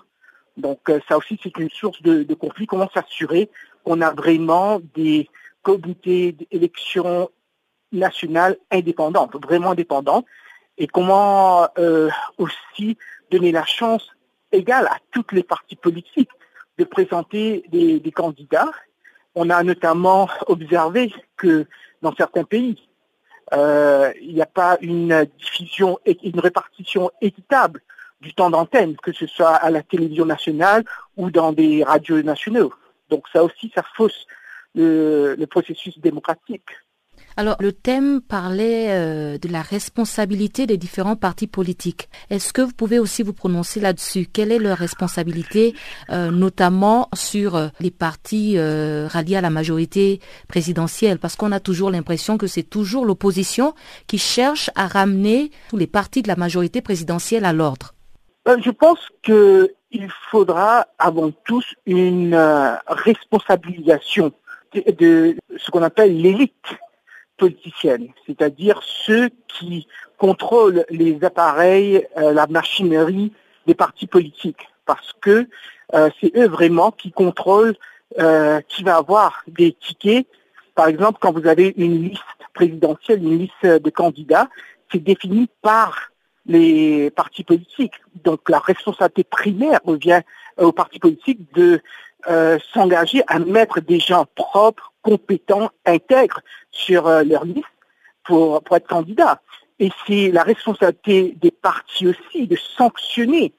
[0.59, 2.67] Donc ça aussi c'est une source de, de conflit.
[2.67, 3.49] Comment s'assurer
[3.85, 5.31] qu'on a vraiment des
[5.63, 7.31] comités d'élection
[7.93, 10.27] nationales indépendantes, vraiment indépendantes,
[10.77, 11.69] et comment
[12.39, 12.99] aussi
[13.31, 14.11] donner la chance
[14.53, 16.31] égale à toutes les parties politiques
[16.79, 18.71] de présenter des, candidats.
[19.35, 21.67] On a notamment observé que
[22.03, 22.89] dans certains pays,
[23.53, 27.81] euh, il n'y a pas une diffusion une répartition équitable
[28.21, 30.85] du temps d'antenne, que ce soit à la télévision nationale
[31.17, 32.73] ou dans des radios nationaux.
[33.11, 34.27] Donc ça aussi, ça fausse
[34.75, 36.69] le processus démocratique.
[37.39, 42.09] Alors, le thème parlait euh, de la responsabilité des différents partis politiques.
[42.31, 44.27] Est-ce que vous pouvez aussi vous prononcer là-dessus?
[44.27, 45.73] Quelle est leur responsabilité,
[46.11, 51.21] euh, notamment sur euh, les partis ralliés à la majorité présidentielle?
[51.21, 53.73] Parce qu'on a toujours l'impression que c'est toujours l'opposition
[54.09, 57.95] qui cherche à ramener tous les partis de la majorité présidentielle à l'ordre.
[58.47, 62.35] Je pense qu'il faudra avant tout une
[62.89, 64.33] responsabilisation
[64.75, 66.75] de ce qu'on appelle l'élite
[67.39, 69.87] politicienne, c'est-à-dire ceux qui
[70.19, 73.33] contrôlent les appareils, euh, la machinerie
[73.67, 75.49] des partis politiques, parce que
[75.95, 77.77] euh, c'est eux vraiment qui contrôlent
[78.19, 80.27] euh, qui va avoir des tickets.
[80.75, 82.23] Par exemple, quand vous avez une liste
[82.53, 84.49] présidentielle, une liste de candidats,
[84.91, 86.11] c'est défini par
[86.47, 87.95] les partis politiques.
[88.25, 90.23] Donc la responsabilité primaire revient
[90.59, 91.81] aux partis politiques de
[92.75, 96.41] s'engager à mettre des gens propres, compétents, intègres
[96.71, 97.65] sur euh, leur liste
[98.25, 99.41] pour, pour être candidats.
[99.79, 103.55] Et c'est la responsabilité des partis aussi de sanctionner,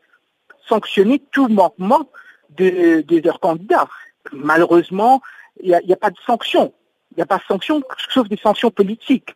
[0.68, 2.08] sanctionner tout manquement
[2.52, 3.88] de, de leurs candidats.
[4.32, 5.22] Malheureusement,
[5.64, 6.72] il n'y a, a, pas de sanctions.
[7.12, 9.36] Il n'y a pas de sanctions, sauf des sanctions politiques.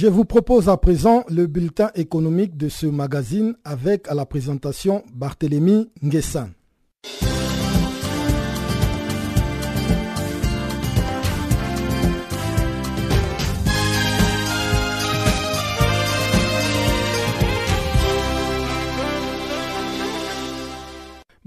[0.00, 5.02] Je vous propose à présent le bulletin économique de ce magazine avec à la présentation
[5.12, 6.52] Barthélémy Nguessan.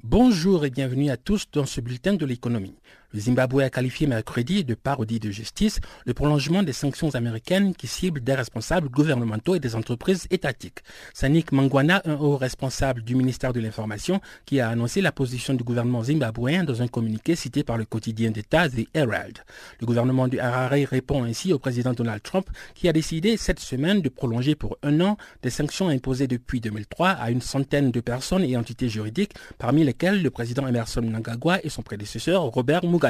[0.04, 2.76] Bonjour et bienvenue à tous dans ce bulletin de l'économie.
[3.14, 7.88] Le Zimbabwe a qualifié mercredi de parodie de justice le prolongement des sanctions américaines qui
[7.88, 10.80] ciblent des responsables gouvernementaux et des entreprises étatiques.
[11.14, 15.64] Sanik Mangwana, un haut responsable du ministère de l'Information, qui a annoncé la position du
[15.66, 19.40] gouvernement zimbabwéen dans un communiqué cité par le quotidien d'État The Herald.
[19.82, 24.02] Le gouvernement du Harare répond ainsi au président Donald Trump qui a décidé cette semaine
[24.02, 28.46] de prolonger pour un an des sanctions imposées depuis 2003 à une centaine de personnes
[28.46, 33.01] et entités juridiques, parmi lesquelles le président Emerson Mnangagwa et son prédécesseur Robert Mugabe.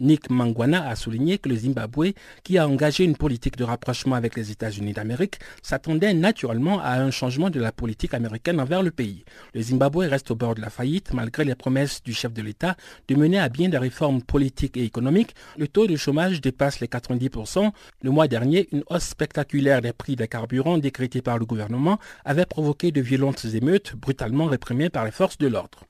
[0.00, 2.12] Nick Mangwana a souligné que le Zimbabwe,
[2.44, 7.10] qui a engagé une politique de rapprochement avec les États-Unis d'Amérique, s'attendait naturellement à un
[7.10, 9.24] changement de la politique américaine envers le pays.
[9.54, 12.76] Le Zimbabwe reste au bord de la faillite malgré les promesses du chef de l'État
[13.08, 15.34] de mener à bien des réformes politiques et économiques.
[15.56, 17.70] Le taux de chômage dépasse les 90%.
[18.02, 22.46] Le mois dernier, une hausse spectaculaire des prix des carburants décrétée par le gouvernement avait
[22.46, 25.84] provoqué de violentes émeutes brutalement réprimées par les forces de l'ordre.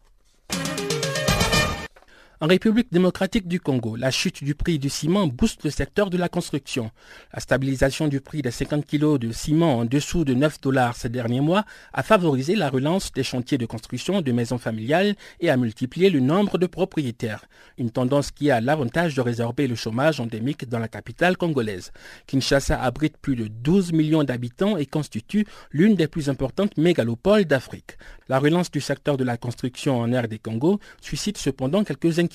[2.42, 6.16] En République démocratique du Congo, la chute du prix du ciment booste le secteur de
[6.16, 6.90] la construction.
[7.32, 11.08] La stabilisation du prix des 50 kg de ciment en dessous de 9 dollars ces
[11.08, 15.56] derniers mois a favorisé la relance des chantiers de construction de maisons familiales et a
[15.56, 17.44] multiplié le nombre de propriétaires.
[17.78, 21.92] Une tendance qui a l'avantage de résorber le chômage endémique dans la capitale congolaise.
[22.26, 27.98] Kinshasa abrite plus de 12 millions d'habitants et constitue l'une des plus importantes mégalopoles d'Afrique.
[28.28, 32.31] La relance du secteur de la construction en air des Congo suscite cependant quelques inquiétudes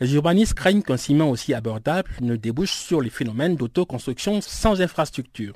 [0.00, 5.54] les urbanistes craignent qu'un ciment aussi abordable ne débouche sur les phénomènes d'autoconstruction sans infrastructure.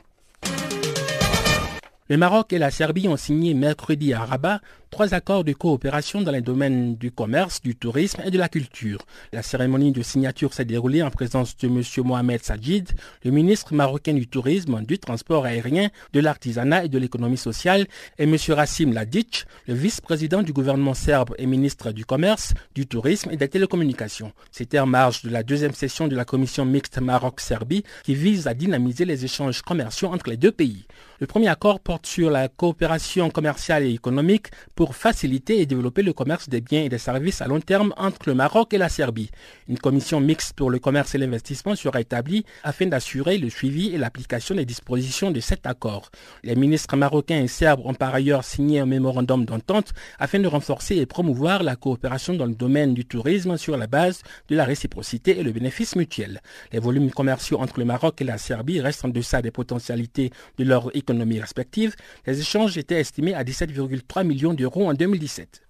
[2.09, 6.31] Le Maroc et la Serbie ont signé mercredi à Rabat trois accords de coopération dans
[6.31, 9.05] les domaines du commerce, du tourisme et de la culture.
[9.33, 11.83] La cérémonie de signature s'est déroulée en présence de M.
[12.05, 12.91] Mohamed Sajid,
[13.25, 17.87] le ministre marocain du tourisme, du transport aérien, de l'artisanat et de l'économie sociale,
[18.19, 18.37] et M.
[18.49, 23.49] Rassim Ladic, le vice-président du gouvernement serbe et ministre du commerce, du tourisme et des
[23.49, 24.33] télécommunications.
[24.51, 28.55] C'était en marge de la deuxième session de la commission mixte Maroc-Serbie qui vise à
[28.55, 30.87] dynamiser les échanges commerciaux entre les deux pays.
[31.19, 36.13] Le premier accord porte sur la coopération commerciale et économique pour faciliter et développer le
[36.13, 39.31] commerce des biens et des services à long terme entre le Maroc et la Serbie.
[39.69, 43.99] Une commission mixte pour le commerce et l'investissement sera établie afin d'assurer le suivi et
[43.99, 46.11] l'application des dispositions de cet accord.
[46.45, 50.97] Les ministres marocains et serbes ont par ailleurs signé un mémorandum d'entente afin de renforcer
[50.97, 55.39] et promouvoir la coopération dans le domaine du tourisme sur la base de la réciprocité
[55.39, 56.43] et le bénéfice mutuel.
[56.73, 60.65] Les volumes commerciaux entre le Maroc et la Serbie restent en deçà des potentialités de
[60.65, 61.95] leur économie respective.
[62.27, 65.63] Les échanges étaient estimés à 17,3 millions en 2017.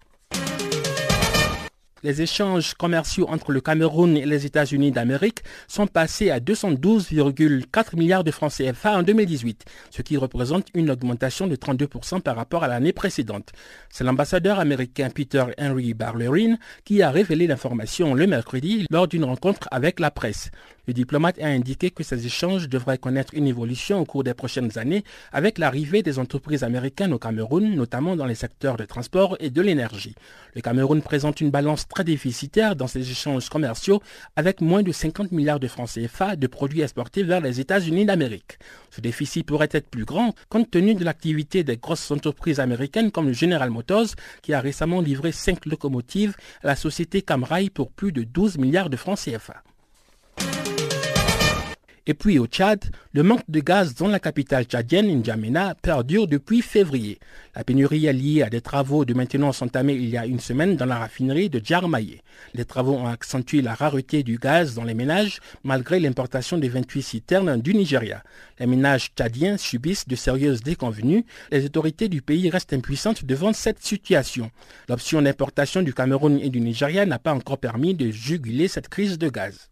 [2.03, 8.23] Les échanges commerciaux entre le Cameroun et les États-Unis d'Amérique sont passés à 212,4 milliards
[8.23, 12.69] de francs CFA en 2018, ce qui représente une augmentation de 32% par rapport à
[12.69, 13.51] l'année précédente.
[13.89, 19.67] C'est l'ambassadeur américain Peter Henry Barlerin qui a révélé l'information le mercredi lors d'une rencontre
[19.71, 20.51] avec la presse.
[20.87, 24.79] Le diplomate a indiqué que ces échanges devraient connaître une évolution au cours des prochaines
[24.79, 29.51] années avec l'arrivée des entreprises américaines au Cameroun, notamment dans les secteurs de transport et
[29.51, 30.15] de l'énergie.
[30.55, 34.01] Le Cameroun présente une balance très déficitaire dans ses échanges commerciaux
[34.37, 38.59] avec moins de 50 milliards de francs CFA de produits exportés vers les États-Unis d'Amérique.
[38.91, 43.27] Ce déficit pourrait être plus grand compte tenu de l'activité des grosses entreprises américaines comme
[43.27, 48.13] le General Motors qui a récemment livré 5 locomotives à la société Camrail pour plus
[48.13, 49.63] de 12 milliards de francs CFA.
[52.09, 52.85] Et puis au Tchad,
[53.15, 57.19] le manque de gaz dans la capitale tchadienne, N'Djamena, perdure depuis février.
[57.57, 60.77] La pénurie est liée à des travaux de maintenance entamés il y a une semaine
[60.77, 62.21] dans la raffinerie de Djarmaye.
[62.55, 67.03] Les travaux ont accentué la rareté du gaz dans les ménages malgré l'importation des 28
[67.03, 68.23] citernes du Nigeria.
[68.61, 71.27] Les ménages tchadiens subissent de sérieuses déconvenues.
[71.51, 74.53] Les autorités du pays restent impuissantes devant cette situation.
[74.89, 79.19] L'option d'importation du Cameroun et du Nigeria n'a pas encore permis de juguler cette crise
[79.19, 79.71] de gaz.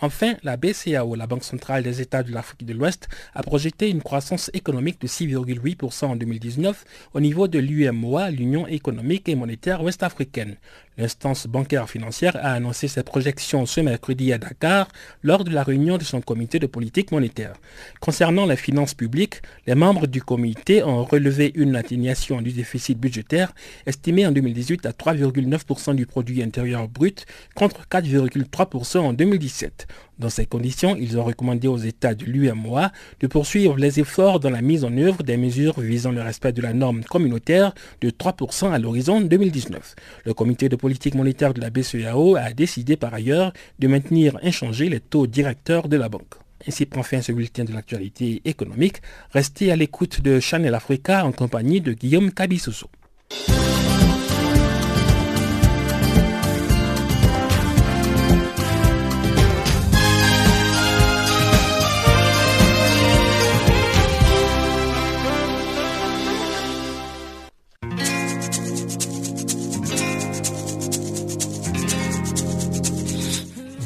[0.00, 4.00] Enfin, la BCAO, la Banque centrale des États de l'Afrique de l'Ouest, a projeté une
[4.00, 6.84] croissance économique de 6,8% en 2019
[7.14, 10.56] au niveau de l'UMOA, l'Union économique et monétaire ouest-africaine.
[10.98, 14.88] L'instance bancaire financière a annoncé ses projections ce mercredi à Dakar
[15.22, 17.52] lors de la réunion de son comité de politique monétaire.
[18.00, 23.52] Concernant les finances publiques, les membres du comité ont relevé une atténuation du déficit budgétaire
[23.86, 29.86] estimé en 2018 à 3,9% du produit intérieur brut contre 4,3% en 2017.
[30.18, 32.90] Dans ces conditions, ils ont recommandé aux États de l'UMOA
[33.20, 36.60] de poursuivre les efforts dans la mise en œuvre des mesures visant le respect de
[36.60, 39.94] la norme communautaire de 3% à l'horizon 2019.
[40.24, 40.74] Le comité de
[41.14, 45.96] monétaire de la BCEAO a décidé par ailleurs de maintenir inchangés les taux directeurs de
[45.96, 46.34] la banque.
[46.66, 49.00] Ainsi prend fin ce bulletin de l'actualité économique.
[49.30, 52.88] Restez à l'écoute de Chanel Africa en compagnie de Guillaume Cabissoso.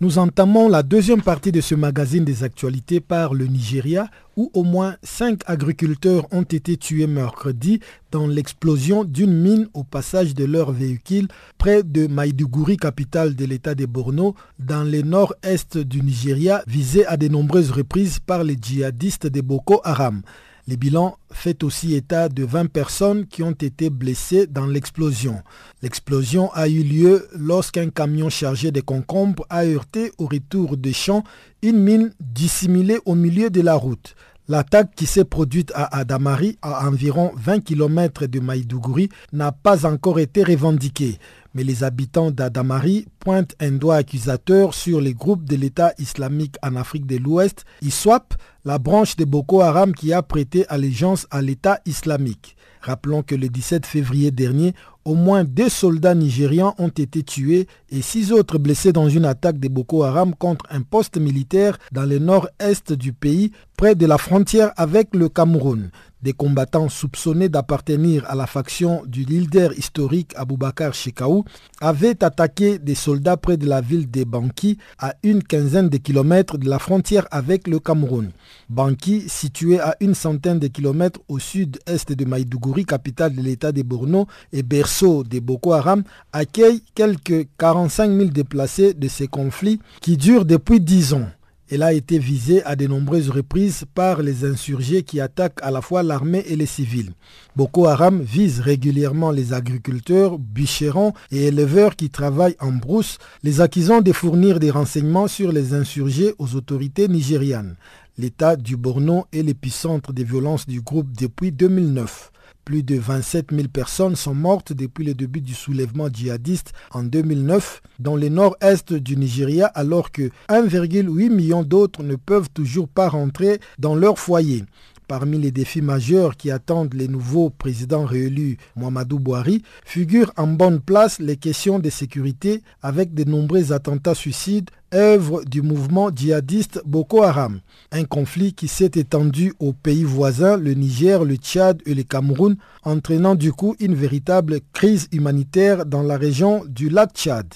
[0.00, 4.62] Nous entamons la deuxième partie de ce magazine des actualités par le Nigeria, où au
[4.62, 7.80] moins cinq agriculteurs ont été tués mercredi
[8.12, 11.26] dans l'explosion d'une mine au passage de leur véhicule
[11.58, 17.16] près de Maïdougouri, capitale de l'État de Borno, dans le nord-est du Nigeria, visé à
[17.16, 20.22] de nombreuses reprises par les djihadistes de Boko Haram.
[20.68, 25.40] Le bilan fait aussi état de 20 personnes qui ont été blessées dans l'explosion.
[25.80, 31.24] L'explosion a eu lieu lorsqu'un camion chargé de concombres a heurté au retour des champs
[31.62, 34.14] une mine dissimulée au milieu de la route.
[34.46, 40.18] L'attaque qui s'est produite à Adamari, à environ 20 km de Maïdougouri, n'a pas encore
[40.18, 41.18] été revendiquée
[41.54, 46.76] mais les habitants d'Adamari pointent un doigt accusateur sur les groupes de l'État islamique en
[46.76, 48.34] Afrique de l'Ouest, ISWAP,
[48.64, 52.56] la branche de Boko Haram qui a prêté allégeance à l'État islamique.
[52.80, 54.74] Rappelons que le 17 février dernier,
[55.04, 59.58] au moins deux soldats nigérians ont été tués et six autres blessés dans une attaque
[59.58, 64.18] de Boko Haram contre un poste militaire dans le nord-est du pays, près de la
[64.18, 65.90] frontière avec le Cameroun.
[66.20, 71.44] Des combattants soupçonnés d'appartenir à la faction du leader historique Aboubakar Shekau
[71.80, 76.58] avaient attaqué des soldats près de la ville de Banki, à une quinzaine de kilomètres
[76.58, 78.32] de la frontière avec le Cameroun.
[78.68, 83.82] Banki, situé à une centaine de kilomètres au sud-est de Maïdougouri, capitale de l'état de
[83.82, 86.02] Borno et berceau des Boko Haram,
[86.32, 91.28] accueille quelques 45 000 déplacés de ces conflits qui durent depuis 10 ans.
[91.70, 95.82] Elle a été visée à de nombreuses reprises par les insurgés qui attaquent à la
[95.82, 97.12] fois l'armée et les civils.
[97.56, 104.00] Boko Haram vise régulièrement les agriculteurs, bûcherons et éleveurs qui travaillent en brousse, les accusant
[104.00, 107.76] de fournir des renseignements sur les insurgés aux autorités nigérianes.
[108.16, 112.32] L'État du Borno est l'épicentre des violences du groupe depuis 2009.
[112.68, 117.80] Plus de 27 000 personnes sont mortes depuis le début du soulèvement djihadiste en 2009
[117.98, 123.58] dans le nord-est du Nigeria alors que 1,8 million d'autres ne peuvent toujours pas rentrer
[123.78, 124.66] dans leur foyer.
[125.08, 130.80] Parmi les défis majeurs qui attendent les nouveaux présidents réélus Mohamedou Bouhari figurent en bonne
[130.80, 137.22] place les questions de sécurité avec de nombreux attentats suicides œuvre du mouvement djihadiste Boko
[137.22, 137.60] Haram.
[137.90, 142.56] Un conflit qui s'est étendu aux pays voisins, le Niger, le Tchad et le Cameroun,
[142.84, 147.46] entraînant du coup une véritable crise humanitaire dans la région du lac Tchad.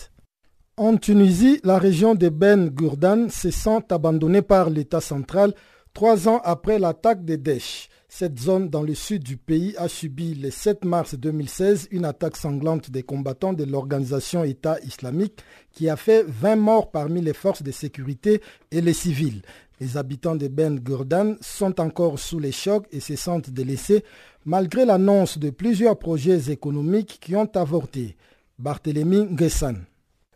[0.78, 5.52] En Tunisie, la région de Ben Gourdan se sent abandonnée par l'État central
[5.94, 10.34] Trois ans après l'attaque de Daesh, cette zone dans le sud du pays a subi
[10.34, 15.38] le 7 mars 2016 une attaque sanglante des combattants de l'organisation État islamique
[15.70, 18.40] qui a fait 20 morts parmi les forces de sécurité
[18.70, 19.42] et les civils.
[19.80, 24.02] Les habitants de Ben Gurdan sont encore sous les chocs et se sentent délaissés
[24.46, 28.16] malgré l'annonce de plusieurs projets économiques qui ont avorté.
[28.58, 29.84] Barthélemy Ngessan.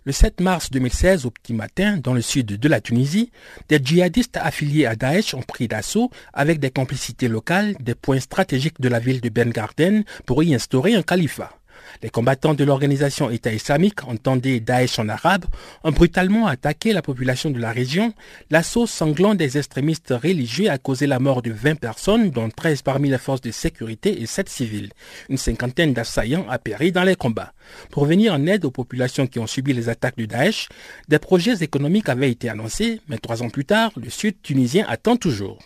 [0.07, 3.33] Le 7 mars 2016, au petit matin, dans le sud de la Tunisie,
[3.69, 8.81] des djihadistes affiliés à Daesh ont pris d'assaut, avec des complicités locales, des points stratégiques
[8.81, 11.59] de la ville de Ben Garden pour y instaurer un califat.
[12.03, 15.45] Les combattants de l'organisation État islamique, entendez Daesh en arabe,
[15.85, 18.13] ont brutalement attaqué la population de la région.
[18.51, 23.11] L'assaut sanglant des extrémistes religieux a causé la mort de 20 personnes, dont 13 parmi
[23.11, 24.93] les forces de sécurité et 7 civils.
[25.29, 27.53] Une cinquantaine d'assaillants a péri dans les combats.
[27.91, 30.69] Pour venir en aide aux populations qui ont subi les attaques de Daesh,
[31.09, 35.17] des projets économiques avaient été annoncés, mais trois ans plus tard, le sud tunisien attend
[35.17, 35.59] toujours.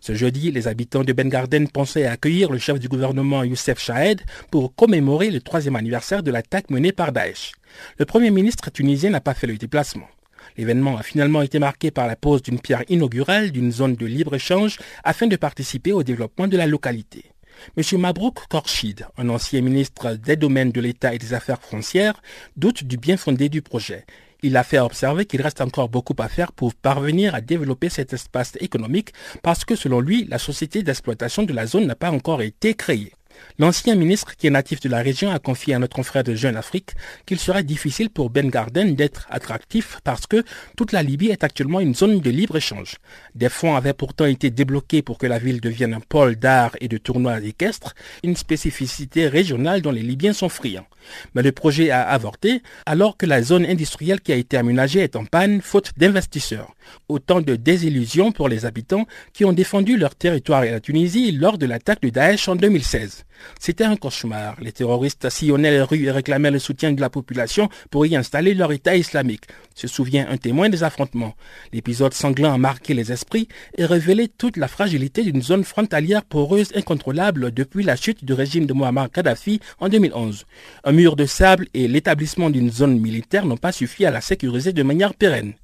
[0.00, 4.22] Ce jeudi, les habitants de Ben Garden pensaient accueillir le chef du gouvernement Youssef Chahed
[4.50, 7.52] pour commémorer le troisième anniversaire de l'attaque menée par Daesh.
[7.98, 10.08] Le premier ministre tunisien n'a pas fait le déplacement.
[10.56, 14.78] L'événement a finalement été marqué par la pose d'une pierre inaugurale d'une zone de libre-échange
[15.04, 17.32] afin de participer au développement de la localité.
[17.76, 18.00] M.
[18.00, 22.20] Mabrouk Korchid, un ancien ministre des domaines de l'État et des Affaires foncières,
[22.56, 24.04] doute du bien fondé du projet
[24.42, 28.12] il a fait observer qu'il reste encore beaucoup à faire pour parvenir à développer cet
[28.12, 29.12] espace économique
[29.42, 33.12] parce que selon lui, la société d'exploitation de la zone n'a pas encore été créée.
[33.58, 36.56] L'ancien ministre, qui est natif de la région, a confié à notre confrère de Jeune
[36.56, 36.90] Afrique
[37.24, 40.44] qu'il serait difficile pour Ben Garden d'être attractif parce que
[40.76, 42.96] toute la Libye est actuellement une zone de libre-échange.
[43.34, 46.88] Des fonds avaient pourtant été débloqués pour que la ville devienne un pôle d'art et
[46.88, 50.86] de tournois équestres, une spécificité régionale dont les Libyens sont friands.
[51.34, 55.16] Mais le projet a avorté alors que la zone industrielle qui a été aménagée est
[55.16, 56.74] en panne faute d'investisseurs.
[57.08, 61.58] Autant de désillusions pour les habitants qui ont défendu leur territoire et la Tunisie lors
[61.58, 63.25] de l'attaque de Daesh en 2016.
[63.58, 64.56] C'était un cauchemar.
[64.60, 68.54] Les terroristes sillonnaient les rues et réclamaient le soutien de la population pour y installer
[68.54, 69.44] leur État islamique.
[69.74, 71.34] Se souvient un témoin des affrontements.
[71.72, 76.72] L'épisode sanglant a marqué les esprits et révélé toute la fragilité d'une zone frontalière poreuse
[76.74, 80.44] incontrôlable depuis la chute du régime de Muammar Kadhafi en 2011.
[80.84, 84.72] Un mur de sable et l'établissement d'une zone militaire n'ont pas suffi à la sécuriser
[84.72, 85.54] de manière pérenne.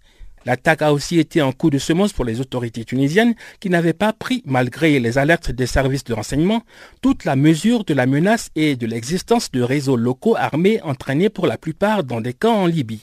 [0.44, 4.12] L'attaque a aussi été un coup de semence pour les autorités tunisiennes qui n'avaient pas
[4.12, 6.62] pris, malgré les alertes des services de renseignement,
[7.00, 11.46] toute la mesure de la menace et de l'existence de réseaux locaux armés entraînés pour
[11.46, 13.02] la plupart dans des camps en Libye.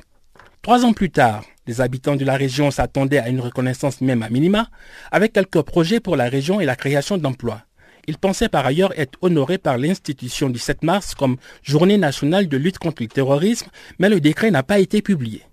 [0.61, 4.29] Trois ans plus tard, les habitants de la région s'attendaient à une reconnaissance même à
[4.29, 4.67] minima,
[5.11, 7.61] avec quelques projets pour la région et la création d'emplois.
[8.07, 12.57] Ils pensaient par ailleurs être honorés par l'institution du 7 mars comme journée nationale de
[12.57, 13.67] lutte contre le terrorisme,
[13.99, 15.43] mais le décret n'a pas été publié.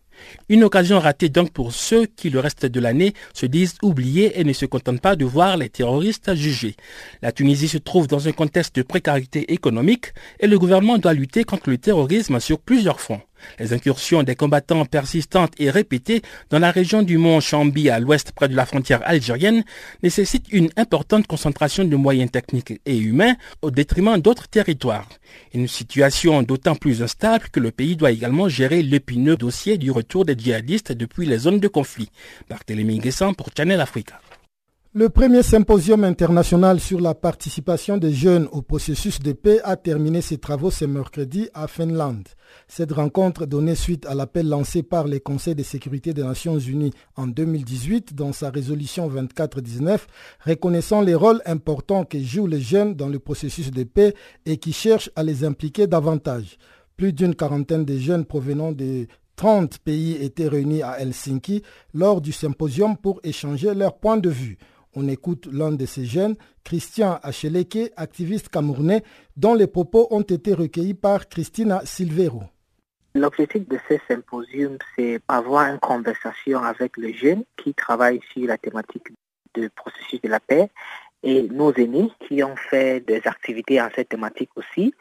[0.49, 4.45] Une occasion ratée donc pour ceux qui le reste de l'année se disent oubliés et
[4.45, 6.77] ne se contentent pas de voir les terroristes jugés.
[7.23, 11.45] La Tunisie se trouve dans un contexte de précarité économique et le gouvernement doit lutter
[11.45, 13.23] contre le terrorisme sur plusieurs fronts.
[13.59, 18.33] Les incursions des combattants persistantes et répétées dans la région du mont Chambi à l'ouest
[18.33, 19.65] près de la frontière algérienne
[20.03, 25.09] nécessitent une importante concentration de moyens techniques et humains au détriment d'autres territoires.
[25.55, 30.25] Une situation d'autant plus instable que le pays doit également gérer l'épineux dossier du retour
[30.25, 32.11] des djihadistes depuis les zones de conflit.
[32.49, 34.21] Barthélémy Guessant pour Channel Africa.
[34.99, 40.23] Le premier symposium international sur la participation des jeunes au processus de paix a terminé
[40.23, 42.27] ses travaux ce mercredi à Finlande.
[42.67, 46.95] Cette rencontre donnait suite à l'appel lancé par les Conseils de sécurité des Nations Unies
[47.15, 50.07] en 2018 dans sa résolution 2419,
[50.47, 54.15] reconnaissant les rôles importants que jouent les jeunes dans le processus de paix
[54.47, 56.57] et qui cherchent à les impliquer davantage.
[56.97, 62.33] Plus d'une quarantaine de jeunes provenant de 30 pays étaient réunis à Helsinki lors du
[62.33, 64.57] symposium pour échanger leurs points de vue.
[64.99, 69.03] On écoute l'un de ces jeunes, Christian Acheleke, activiste camerounais,
[69.37, 72.45] dont les propos ont été recueillis par Christina Silvero.
[73.15, 78.57] L'objectif de ce symposium, c'est avoir une conversation avec les jeunes qui travaillent sur la
[78.57, 79.09] thématique
[79.55, 80.71] du processus de la paix
[81.23, 84.95] et nos aînés qui ont fait des activités en cette thématique aussi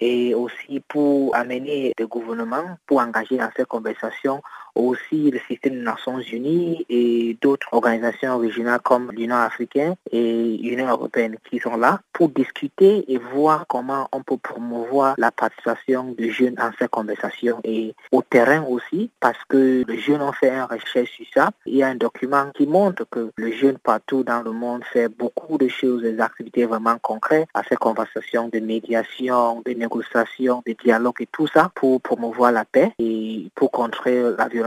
[0.00, 4.40] et aussi pour amener le gouvernement pour engager dans cette conversation
[4.74, 10.88] aussi le système des Nations Unies et d'autres organisations régionales comme l'Union africaine et l'Union
[10.88, 16.30] européenne qui sont là pour discuter et voir comment on peut promouvoir la participation des
[16.30, 20.62] jeunes en ces conversations et au terrain aussi parce que les jeunes ont fait une
[20.62, 21.50] recherche sur ça.
[21.66, 25.08] Il y a un document qui montre que les jeunes partout dans le monde fait
[25.08, 30.74] beaucoup de choses, des activités vraiment concrètes à ces conversations de médiation, de négociation, de
[30.82, 34.61] dialogue et tout ça pour promouvoir la paix et pour contrer la violence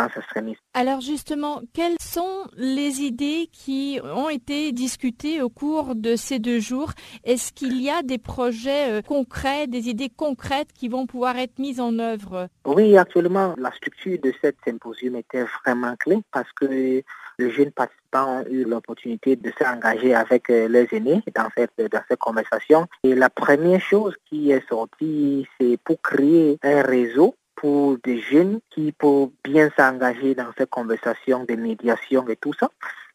[0.74, 6.60] alors justement, quelles sont les idées qui ont été discutées au cours de ces deux
[6.60, 6.92] jours?
[7.24, 11.60] Est-ce qu'il y a des projets euh, concrets, des idées concrètes qui vont pouvoir être
[11.60, 12.50] mises en œuvre?
[12.66, 17.04] Oui, actuellement, la structure de cette symposium était vraiment clé parce que les
[17.40, 22.20] jeunes participants ont eu l'opportunité de s'engager avec euh, les aînés dans cette, dans cette
[22.20, 22.88] conversation.
[23.04, 28.60] Et la première chose qui est sortie, c'est pour créer un réseau pour des jeunes
[28.70, 32.70] qui peuvent bien s'engager dans ces conversations de médiation et tout ça.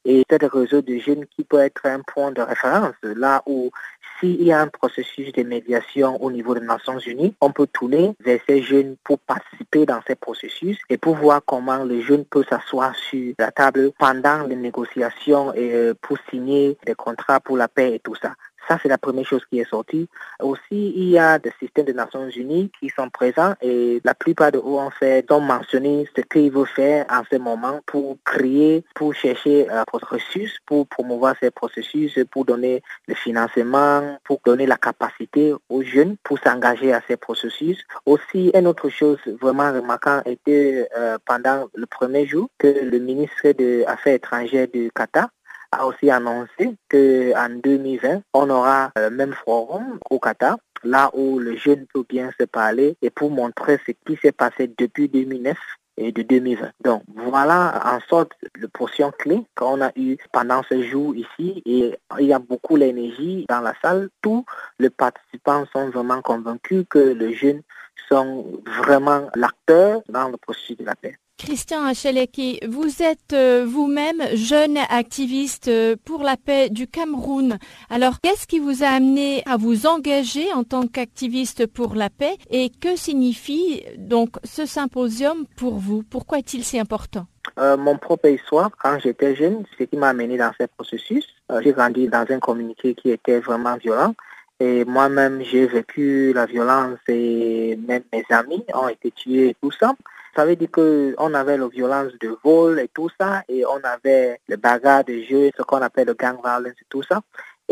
[0.05, 3.71] Et c'est un réseau de jeunes qui peut être un point de référence, là où
[4.19, 8.15] s'il y a un processus de médiation au niveau des Nations Unies, on peut tourner
[8.21, 12.47] vers ces jeunes pour participer dans ces processus et pour voir comment les jeunes peuvent
[12.49, 17.69] s'asseoir sur la table pendant les négociations et euh, pour signer des contrats pour la
[17.69, 18.35] paix et tout ça.
[18.71, 20.09] Ça, c'est la première chose qui est sortie.
[20.39, 24.53] Aussi, il y a des systèmes des Nations Unies qui sont présents et la plupart
[24.53, 28.85] de eux ont fait, ont mentionné ce qu'ils veulent faire en ce moment pour créer,
[28.95, 34.77] pour chercher un processus, pour promouvoir ces processus, pour donner le financement, pour donner la
[34.77, 37.83] capacité aux jeunes pour s'engager à ces processus.
[38.07, 43.51] Aussi, une autre chose vraiment remarquante était euh, pendant le premier jour que le ministre
[43.51, 45.29] des Affaires étrangères du Qatar
[45.73, 51.57] a aussi annoncé qu'en 2020, on aura le même forum au Qatar, là où le
[51.57, 55.57] jeune peut bien se parler et pour montrer ce qui s'est passé depuis 2009
[55.97, 56.71] et de 2020.
[56.83, 61.95] Donc voilà en sorte le portion clé qu'on a eu pendant ce jour ici et
[62.19, 64.09] il y a beaucoup d'énergie dans la salle.
[64.23, 64.45] Tous
[64.79, 67.63] les participants sont vraiment convaincus que les jeunes
[68.09, 71.17] sont vraiment l'acteur dans le processus de la paix.
[71.43, 77.59] Christian Acheleki, vous êtes euh, vous-même jeune activiste euh, pour la paix du Cameroun.
[77.89, 82.37] Alors, qu'est-ce qui vous a amené à vous engager en tant qu'activiste pour la paix
[82.51, 86.03] et que signifie donc ce symposium pour vous?
[86.03, 87.27] Pourquoi est-il si important?
[87.59, 91.25] Euh, mon propre histoire, quand j'étais jeune, ce qui m'a amené dans ce processus,
[91.63, 94.15] j'ai grandi dans un communiqué qui était vraiment violent.
[94.61, 99.73] Et moi-même, j'ai vécu la violence et même mes amis ont été tués et tout
[99.73, 99.95] ça.
[100.37, 104.41] Ça veut dire qu'on avait la violence de vol et tout ça, et on avait
[104.49, 107.21] le bagarre de jeu, ce qu'on appelle le gang violence et tout ça.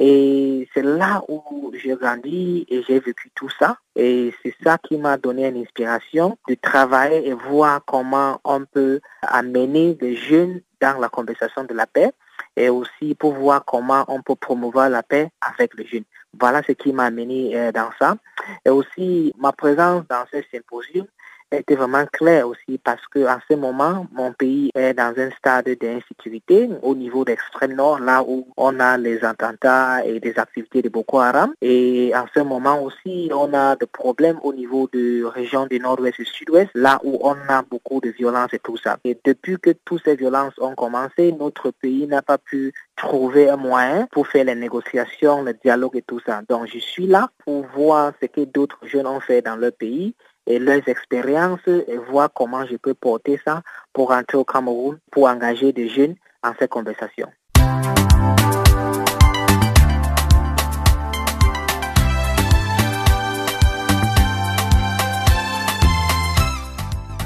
[0.01, 3.79] Et c'est là où j'ai grandi et j'ai vécu tout ça.
[3.97, 9.01] Et c'est ça qui m'a donné une inspiration de travailler et voir comment on peut
[9.23, 12.13] amener les jeunes dans la conversation de la paix
[12.57, 16.05] et aussi pour voir comment on peut promouvoir la paix avec les jeunes.
[16.39, 18.17] Voilà ce qui m'a amené euh, dans ça.
[18.65, 21.07] Et aussi ma présence dans ce symposium,
[21.53, 25.69] était vraiment clair aussi parce que en ce moment, mon pays est dans un stade
[25.81, 30.89] d'insécurité au niveau d'extrême nord, là où on a les attentats et des activités de
[30.89, 31.53] Boko Haram.
[31.63, 36.21] Et en ce moment aussi, on a des problèmes au niveau de région du nord-ouest
[36.21, 38.99] et sud-ouest, là où on a beaucoup de violence et tout ça.
[39.05, 43.57] Et depuis que toutes ces violences ont commencé, notre pays n'a pas pu trouver un
[43.57, 46.43] moyen pour faire les négociations, le dialogue et tout ça.
[46.49, 50.15] Donc je suis là pour voir ce que d'autres jeunes ont fait dans leur pays
[50.49, 55.29] et leurs expériences et voir comment je peux porter ça pour rentrer au Cameroun, pour
[55.29, 57.29] engager des jeunes en cette conversation.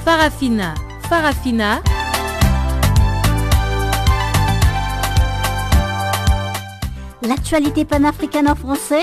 [0.05, 0.75] Farafina,
[1.09, 1.81] Farafina.
[7.23, 9.03] L'actualité panafricaine en français?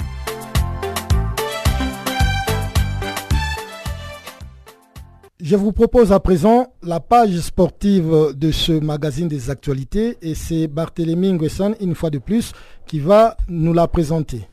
[5.51, 10.67] Je vous propose à présent la page sportive de ce magazine des actualités et c'est
[10.67, 12.53] Barthélémy Nguesson, une fois de plus,
[12.87, 14.47] qui va nous la présenter.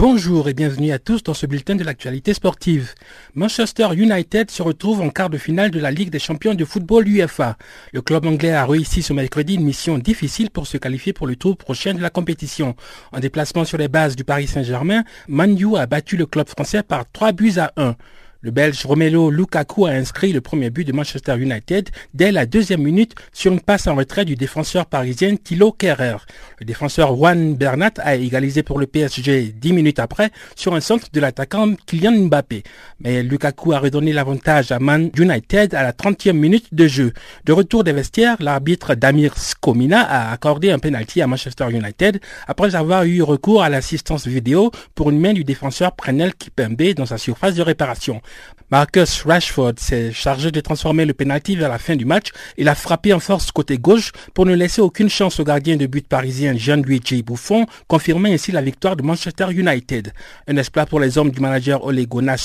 [0.00, 2.94] Bonjour et bienvenue à tous dans ce bulletin de l'actualité sportive.
[3.34, 7.08] Manchester United se retrouve en quart de finale de la Ligue des champions de football
[7.08, 7.56] UEFA.
[7.92, 11.34] Le club anglais a réussi ce mercredi une mission difficile pour se qualifier pour le
[11.34, 12.76] tour prochain de la compétition.
[13.10, 17.10] En déplacement sur les bases du Paris Saint-Germain, Manu a battu le club français par
[17.10, 17.96] 3 buts à 1.
[18.40, 22.82] Le Belge Romelu Lukaku a inscrit le premier but de Manchester United dès la deuxième
[22.82, 26.18] minute sur une passe en retrait du défenseur parisien Thilo Kerrer.
[26.60, 31.08] Le défenseur Juan Bernat a égalisé pour le PSG dix minutes après sur un centre
[31.12, 32.62] de l'attaquant Kylian Mbappé.
[33.00, 37.12] Mais Lukaku a redonné l'avantage à Man United à la 30e minute de jeu.
[37.44, 42.76] De retour des vestiaires, l'arbitre Damir Skomina a accordé un penalty à Manchester United après
[42.76, 47.18] avoir eu recours à l'assistance vidéo pour une main du défenseur Prenel Kipembe dans sa
[47.18, 48.22] surface de réparation.
[48.70, 52.28] Marcus Rashford s'est chargé de transformer le penalty vers la fin du match.
[52.58, 55.86] Il a frappé en force côté gauche pour ne laisser aucune chance au gardien de
[55.86, 60.12] but parisien Gianluigi Buffon, confirmant ainsi la victoire de Manchester United.
[60.48, 62.36] Un exploit pour les hommes du manager Ole Gunnar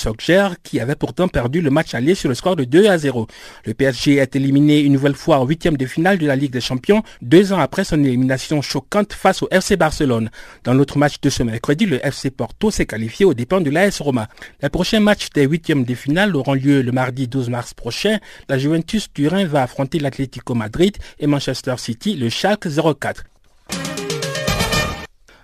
[0.63, 3.27] qui avait pourtant perdu le match allié sur le score de 2 à 0.
[3.65, 6.61] Le PSG est éliminé une nouvelle fois en huitième de finale de la Ligue des
[6.61, 10.29] Champions, deux ans après son élimination choquante face au FC Barcelone.
[10.63, 13.99] Dans l'autre match de ce mercredi, le FC Porto s'est qualifié aux dépens de l'AS
[13.99, 14.29] Roma.
[14.61, 18.19] Le prochain match des huitièmes des finales auront lieu le mardi 12 mars prochain.
[18.49, 22.67] La Juventus Turin va affronter l'Atlético Madrid et Manchester City le Schalke
[22.99, 23.23] 04.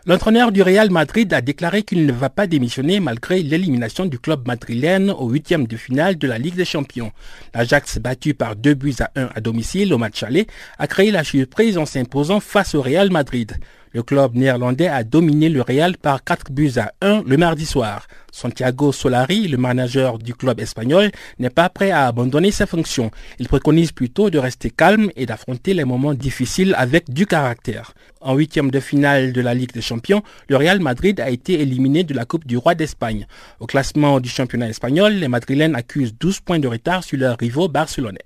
[0.06, 4.48] L'entraîneur du Real Madrid a déclaré qu'il ne va pas démissionner malgré l'élimination du club
[4.48, 7.12] madrilène au huitième de finale de la Ligue des Champions.
[7.54, 11.24] L'Ajax, battu par deux buts à un à domicile au match aller, a créé la
[11.24, 13.58] surprise en s'imposant face au Real Madrid.
[13.92, 18.08] Le club néerlandais a dominé le Real par 4 buts à 1 le mardi soir.
[18.32, 21.10] Santiago Solari, le manager du club espagnol,
[21.40, 23.10] n'est pas prêt à abandonner ses fonctions.
[23.40, 27.94] Il préconise plutôt de rester calme et d'affronter les moments difficiles avec du caractère.
[28.22, 32.04] En huitième de finale de la Ligue des Champions, le Real Madrid a été éliminé
[32.04, 33.26] de la Coupe du Roi d'Espagne.
[33.60, 37.70] Au classement du championnat espagnol, les Madrilènes accusent 12 points de retard sur leurs rivaux
[37.70, 38.20] barcelonais.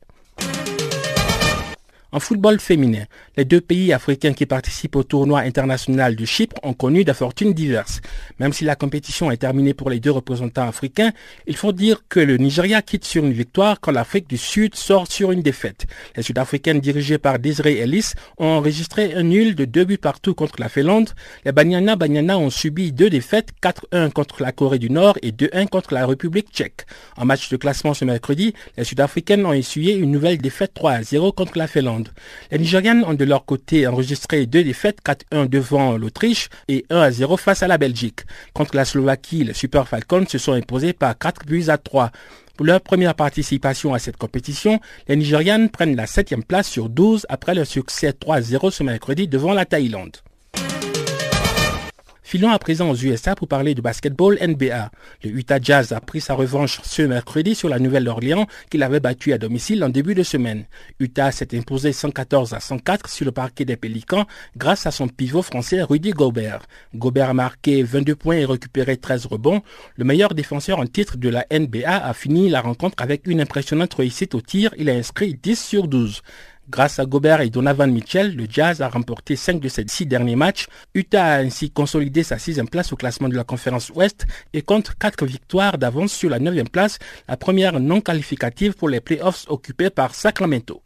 [2.14, 3.06] En football féminin,
[3.36, 7.54] les deux pays africains qui participent au tournoi international de Chypre ont connu des fortunes
[7.54, 8.02] diverses.
[8.40, 11.12] Même si la compétition est terminée pour les deux représentants africains,
[11.48, 15.12] il faut dire que le Nigeria quitte sur une victoire quand l'Afrique du Sud sort
[15.12, 15.88] sur une défaite.
[16.16, 20.56] Les Sud-Africaines dirigées par Desiree Ellis ont enregistré un nul de deux buts partout contre
[20.60, 21.10] la Finlande.
[21.46, 25.68] Les Banyana Banyana ont subi deux défaites, 4-1 contre la Corée du Nord et 2-1
[25.68, 26.86] contre la République tchèque.
[27.18, 31.58] En match de classement ce mercredi, les Sud-Africaines ont essuyé une nouvelle défaite 3-0 contre
[31.58, 32.10] la Finlande.
[32.52, 37.64] Les Nigérianes ont de leur côté enregistré deux défaites, 4-1 devant l'Autriche et 1-0 face
[37.64, 38.22] à la Belgique.
[38.54, 42.12] Contre la Slovaquie, les Super Falcons se sont imposés par 4 buts à 3.
[42.58, 47.26] Pour leur première participation à cette compétition, les Nigérianes prennent la 7 place sur 12
[47.30, 50.18] après leur succès 3-0 ce mercredi devant la Thaïlande.
[52.34, 54.90] Filons à présent aux USA pour parler de basketball NBA.
[55.24, 59.34] Le Utah Jazz a pris sa revanche ce mercredi sur la Nouvelle-Orléans qu'il avait battu
[59.34, 60.66] à domicile en début de semaine.
[61.00, 64.26] Utah s'est imposé 114 à 104 sur le parquet des Pélicans
[64.58, 66.64] grâce à son pivot français Rudy Gobert.
[66.96, 69.62] Gobert a marqué 22 points et récupéré 13 rebonds.
[69.96, 73.94] Le meilleur défenseur en titre de la NBA a fini la rencontre avec une impressionnante
[73.94, 74.74] réussite au tir.
[74.80, 76.24] Il a inscrit 10 sur 12.
[76.70, 80.38] Grâce à Gobert et Donovan Mitchell, le Jazz a remporté 5 de ses 6 derniers
[80.38, 80.68] matchs.
[80.94, 84.94] Utah a ainsi consolidé sa sixième place au classement de la conférence Ouest et compte
[84.98, 89.90] 4 victoires d'avance sur la 9 place, la première non qualificative pour les playoffs occupés
[89.90, 90.82] par Sacramento.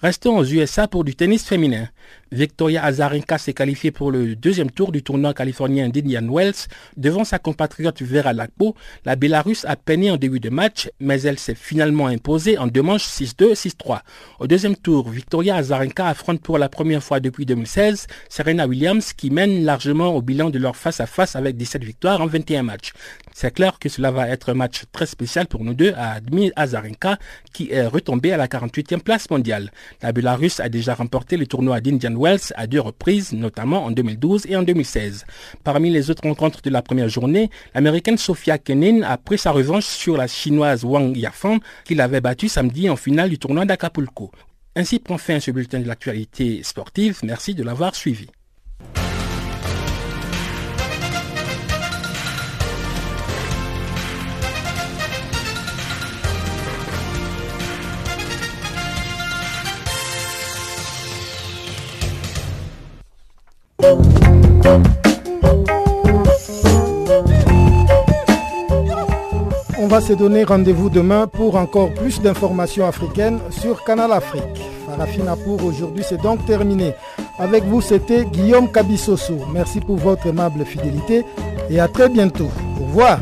[0.00, 1.88] Restons aux USA pour du tennis féminin.
[2.32, 7.38] Victoria Azarenka s'est qualifiée pour le deuxième tour du tournoi californien d'Indian Wells devant sa
[7.38, 8.74] compatriote Vera Lakpo.
[9.04, 12.82] La Bélarusse a peiné en début de match, mais elle s'est finalement imposée en deux
[12.82, 14.00] manches 6-2, 6-3.
[14.40, 19.30] Au deuxième tour, Victoria Azarenka affronte pour la première fois depuis 2016 Serena Williams qui
[19.30, 22.92] mène largement au bilan de leur face-à-face avec 17 victoires en 21 matchs.
[23.32, 26.52] C'est clair que cela va être un match très spécial pour nous deux, a admis
[26.56, 27.18] Azarenka
[27.52, 29.70] qui est retombée à la 48e place mondiale.
[30.02, 34.46] La Bélarusse a déjà remporté le tournoi d'Indian Wells à deux reprises, notamment en 2012
[34.48, 35.24] et en 2016.
[35.64, 39.86] Parmi les autres rencontres de la première journée, l'américaine Sofia Kenin a pris sa revanche
[39.86, 44.30] sur la chinoise Wang Yafan, qui l'avait battue samedi en finale du tournoi d'Acapulco.
[44.74, 47.20] Ainsi prend fin ce bulletin de l'actualité sportive.
[47.22, 48.26] Merci de l'avoir suivi.
[69.78, 74.42] On va se donner rendez-vous demain pour encore plus d'informations africaines sur Canal Afrique.
[74.86, 76.94] Farafina pour aujourd'hui, c'est donc terminé.
[77.38, 79.38] Avec vous, c'était Guillaume Cabissoso.
[79.52, 81.24] Merci pour votre aimable fidélité
[81.68, 82.48] et à très bientôt.
[82.80, 83.18] Au revoir.